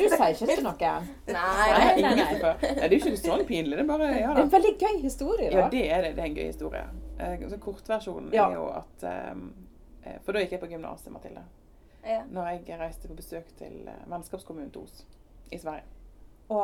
[0.00, 1.08] Du sier ikke til noen.
[1.26, 1.68] Nei.
[1.70, 3.76] Nei, nei, det er jo ikke sånn pinlig.
[3.76, 4.42] Det er bare ja er da.
[4.44, 6.12] en veldig gøy historie, Ja, det er det.
[6.16, 6.84] Det er en gøy historie.
[7.20, 8.48] Eh, Så kortversjonen Ja.
[8.50, 9.46] er jo at ehm,
[10.04, 11.42] eh, For da gikk jeg på gymnaset, Mathilde.
[12.04, 12.22] Ja.
[12.30, 15.04] Når jeg reiste på besøk til eh, vennskapskommunen Tos
[15.52, 15.82] i Sverige.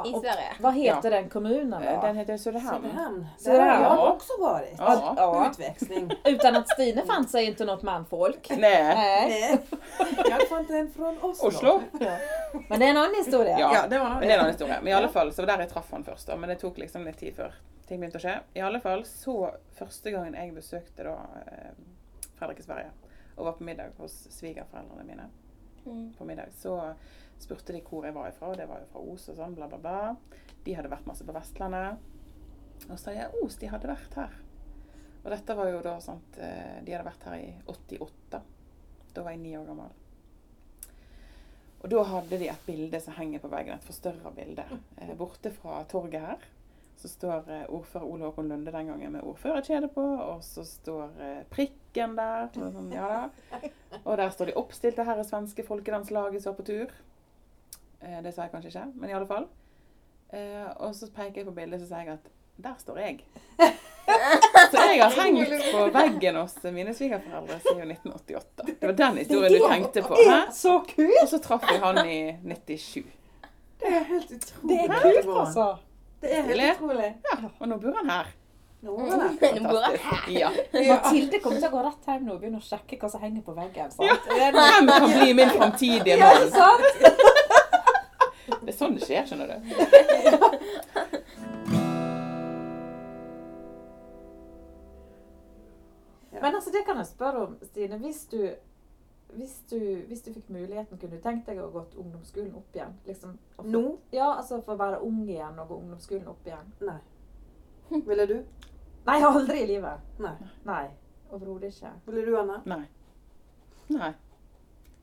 [0.06, 0.52] I Sverige.
[0.60, 2.00] hva heter den kommunen, da?
[2.02, 2.82] Den heter Söderhamn.
[2.82, 3.26] Söderhamn.
[3.38, 3.44] Söderhamn.
[3.44, 4.12] Där det har här- jag Ja.
[4.12, 4.74] också varit.
[4.78, 5.14] Ja.
[5.16, 5.50] Ja.
[5.50, 6.10] Utväxling.
[6.24, 8.50] Utan at Stine fanns seg ikke noe mannfolk.
[8.50, 8.58] Nej.
[9.28, 9.58] Nej.
[10.30, 11.48] Jag får inte en från Oslo.
[11.48, 11.80] Oslo.
[12.68, 13.56] Men det er en annen historie.
[13.58, 13.70] Ja.
[13.74, 14.78] Ja, det var Men det er en annen historie.
[14.82, 16.28] Men i alle fall, så var der jeg traff han først.
[16.38, 17.52] Men det tok liksom litt tid før
[17.88, 18.38] ting begynte å skje.
[18.54, 21.16] I alle fall, så første gangen jeg besøkte da
[21.46, 21.70] eh,
[22.38, 22.90] Fredrik i Sverige,
[23.36, 25.28] og var på middag hos svigerforeldrene mine,
[25.86, 26.14] Mm.
[26.18, 26.94] på middag, så
[27.42, 29.68] spurte de hvor jeg var ifra, og det var jo fra Os og sånn, bla,
[29.70, 30.46] bla, bla.
[30.66, 32.02] De hadde vært masse på Vestlandet.
[32.86, 34.40] Og så sa jeg Os, de hadde vært her.
[35.24, 36.36] Og dette var jo da sånn at
[36.86, 38.42] De hadde vært her i 88.
[39.16, 39.94] Da var jeg ni år gammel.
[41.86, 44.64] Og da hadde de et bilde som henger på veggen, et forstørra bilde.
[44.98, 46.46] Eh, borte fra torget her
[46.96, 51.20] så står eh, ordfører Ole Håkon Lunde den gangen med ordførerkjede på, og så står
[51.22, 52.48] eh, prikken der.
[52.56, 53.60] Og, sånn, ja da.
[54.02, 56.96] og der står de oppstilte her i svenske folkedanslaget som er på tur.
[58.06, 59.46] Eh, det sa jeg kanskje ikke, men i alle fall.
[60.32, 62.30] Eh, og så peker jeg på bildet så sier jeg at
[62.62, 63.20] der står jeg.
[64.06, 68.66] Så jeg har hengt på veggen hos mine svigerforeldre siden 1988.
[68.80, 70.14] Det var den historien du tenkte på.
[70.28, 70.36] Hæ?
[70.54, 71.16] Så kult!
[71.24, 73.02] Og så traff jeg han i 97.
[73.82, 74.68] Det er helt utrolig.
[74.70, 75.66] Det er kult, altså.
[76.22, 77.10] Det er helt utrolig.
[77.26, 78.30] Ja, og nå bor han her.
[78.86, 79.10] Nå bor
[79.90, 80.30] jeg her.
[80.38, 80.52] Ja.
[80.94, 83.42] Mathilde kommer til å gå rett hjem nå og begynne å sjekke hva som henger
[83.46, 83.90] på veggen.
[83.98, 84.30] Sant?
[84.30, 86.50] Hvem kan bli min framtidige Ja, mann?
[86.54, 87.34] sant?
[88.66, 89.56] Det er sånn det skjer, skjønner du.
[96.40, 97.96] Men altså, det kan jeg spørre om, Stine.
[98.02, 98.40] Hvis du,
[99.38, 102.92] hvis du, hvis du fikk muligheten, kunne du tenkt deg å gått ungdomsskolen opp igjen?
[103.06, 103.36] Liksom,
[103.70, 103.82] Nå?
[104.14, 106.72] Ja, altså for å være ung igjen og gå ungdomsskolen opp igjen.
[106.82, 106.98] Nei.
[108.10, 108.36] Ville du?
[109.06, 110.10] Nei, aldri i livet.
[110.22, 110.34] Nei.
[110.66, 110.84] Nei,
[111.30, 111.94] overhodet ikke.
[112.10, 112.58] Ville du, Anna?
[112.66, 112.82] Nei.
[113.94, 114.10] Nei.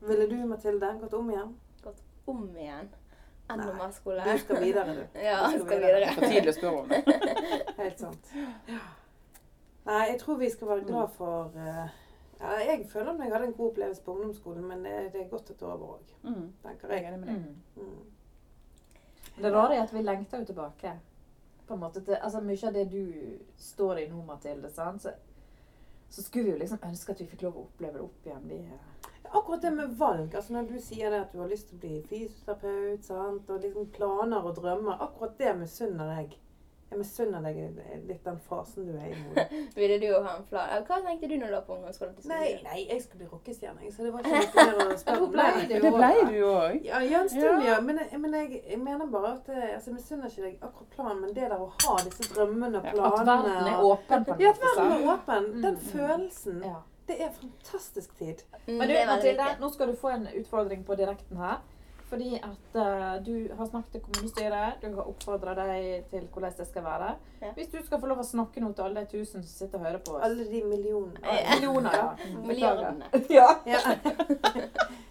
[0.04, 1.56] Ville du, Mathilde, gått om igjen?
[1.80, 2.92] Gått Om igjen.
[3.50, 4.22] Enda mer skole.
[4.24, 5.02] Du skal videre, du.
[5.20, 6.14] Ja, Du jeg skal videre.
[6.14, 7.02] For tidlig å spørre om det.
[7.82, 8.30] Helt sant.
[9.84, 11.88] Nei, jeg tror vi skal være glad for uh,
[12.40, 15.28] ja, Jeg føler meg jeg hadde en god opplevelse på ungdomsskolen, men det, det er
[15.32, 16.46] godt et år òg, Mm.
[16.62, 17.12] tenker Jeg jeg.
[17.12, 17.36] enig med deg.
[17.76, 17.82] Mm.
[17.82, 19.42] Mm.
[19.42, 20.94] Det rare er at vi lengter jo tilbake.
[21.68, 23.12] På en måte til, altså Mye av det du
[23.58, 25.02] står i nå, Mathilde, sant?
[25.02, 25.12] Så,
[26.10, 28.48] så skulle vi jo liksom ønske at vi fikk lov å oppleve det opp igjen.
[28.48, 28.90] Vi, eh,
[29.34, 31.82] Akkurat det med valg, altså når du sier det at du har lyst til å
[31.82, 33.50] bli fysioterapeut, sant?
[33.50, 36.36] og liksom planer og drømmer, akkurat det misunner jeg.
[36.90, 37.56] Jeg misunner deg
[38.06, 39.42] litt den fasen du er i nå.
[39.80, 40.84] Ville du ha en plan?
[40.86, 42.14] Hva tenkte du når du var på ungdomsskolen?
[42.30, 45.34] Nei, nei, jeg skulle bli rockestjerne, så det var ikke noe mer å spørre om.
[45.34, 45.80] det?
[45.82, 46.78] Ble du òg.
[46.86, 47.72] Ja, ja, en stund, Ja.
[47.72, 47.80] ja.
[47.88, 51.20] Men, men jeg, jeg mener bare at det, altså, Jeg misunner ikke deg akkurat planen,
[51.24, 54.44] men det der å ha disse drømmene og Ja, at verden er åpen, på en
[54.46, 55.50] Ja, at verden er åpen.
[55.64, 55.86] Den Mm.
[55.90, 56.62] følelsen.
[56.68, 56.76] Ja.
[57.06, 58.42] Det er fantastisk tid.
[58.66, 61.58] Mm, Men du, Mathilde, nå skal du få en utfordring på direkten her.
[62.08, 64.74] fordi at uh, du har snakket til kommunestyret.
[64.82, 67.14] Du har oppfordra dem til hvordan det skal være.
[67.42, 67.52] Ja.
[67.56, 69.84] Hvis du skal få lov å snakke noe til alle de tusen som sitter og
[69.88, 70.22] hører på oss.
[70.28, 71.18] Alle de millionene.
[71.24, 72.28] Ah, Millioner, ja.
[72.46, 73.04] Milliardene.
[73.38, 73.48] ja.
[73.66, 73.80] Ja.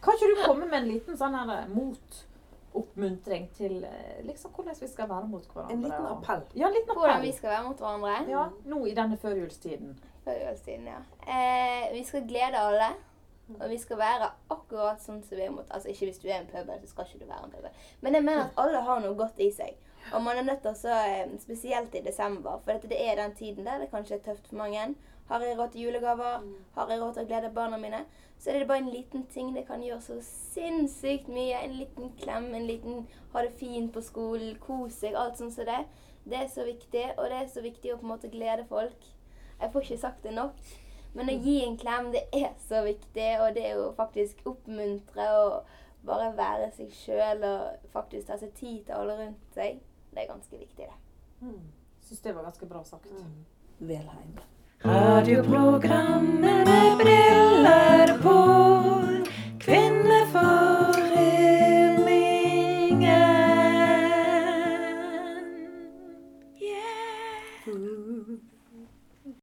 [0.03, 4.79] Kan ikke du komme med en liten sånn her eh, motoppmuntring til eh, liksom hvordan
[4.79, 5.75] vi skal være mot hverandre?
[5.75, 6.41] En liten appell.
[6.53, 7.03] Ja, en liten appell.
[7.03, 8.15] Hvordan vi skal være mot hverandre.
[8.31, 9.97] Ja, nå i denne førjulstiden.
[10.23, 10.99] Før julestiden, ja.
[11.27, 12.93] Eh, vi skal glede alle.
[13.59, 16.37] Og vi skal være akkurat sånn som vi er mot Altså ikke hvis du er
[16.39, 17.81] en pøbel, så skal ikke du være en pøbel.
[18.01, 19.75] Men jeg mener at alle har noe godt i seg.
[20.11, 23.35] Og man er nødt til å eh, Spesielt i desember, for dette, det er den
[23.35, 24.93] tiden der det kanskje er tøft for mange.
[25.27, 26.47] Har jeg råd til julegaver?
[26.75, 28.03] Har jeg råd til å glede barna mine?
[28.39, 31.61] Så er det bare en liten ting det kan gjøre så sinnssykt mye.
[31.63, 35.67] En liten klem, en liten ha det fint på skolen, kos seg, alt sånn som
[35.67, 35.83] det.
[36.27, 39.07] Det er så viktig, og det er så viktig å på en måte glede folk.
[39.63, 40.73] Jeg får ikke sagt det nok.
[41.13, 45.27] Men å gi en klem, det er så viktig, og det er jo faktisk oppmuntre
[45.39, 49.79] og bare være seg sjøl og faktisk ta seg tid til alle rundt seg.
[50.13, 50.97] Det er ganske viktig, det.
[51.45, 51.61] Mm.
[52.03, 53.13] Syns det var ganske bra sagt.
[53.79, 54.35] Velheim.
[54.83, 58.37] Radioprogrammet med briller på.
[59.63, 60.25] Kvinner